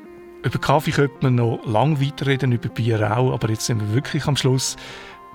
Über 0.44 0.58
Kaffee 0.58 0.90
könnte 0.90 1.16
man 1.22 1.36
noch 1.36 1.60
lange 1.64 2.02
weiterreden, 2.02 2.52
über 2.52 2.68
Bier 2.68 3.16
auch, 3.16 3.32
aber 3.32 3.48
jetzt 3.48 3.64
sind 3.64 3.80
wir 3.80 3.94
wirklich 3.94 4.26
am 4.26 4.36
Schluss. 4.36 4.76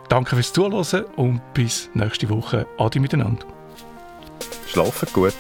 Danke 0.08 0.36
fürs 0.36 0.54
Zuhören 0.54 1.06
und 1.16 1.42
bis 1.56 1.90
nächste 1.96 2.30
Woche. 2.30 2.68
Adi 2.78 3.00
miteinander. 3.00 3.44
Schlafen 4.68 5.10
gut. 5.12 5.34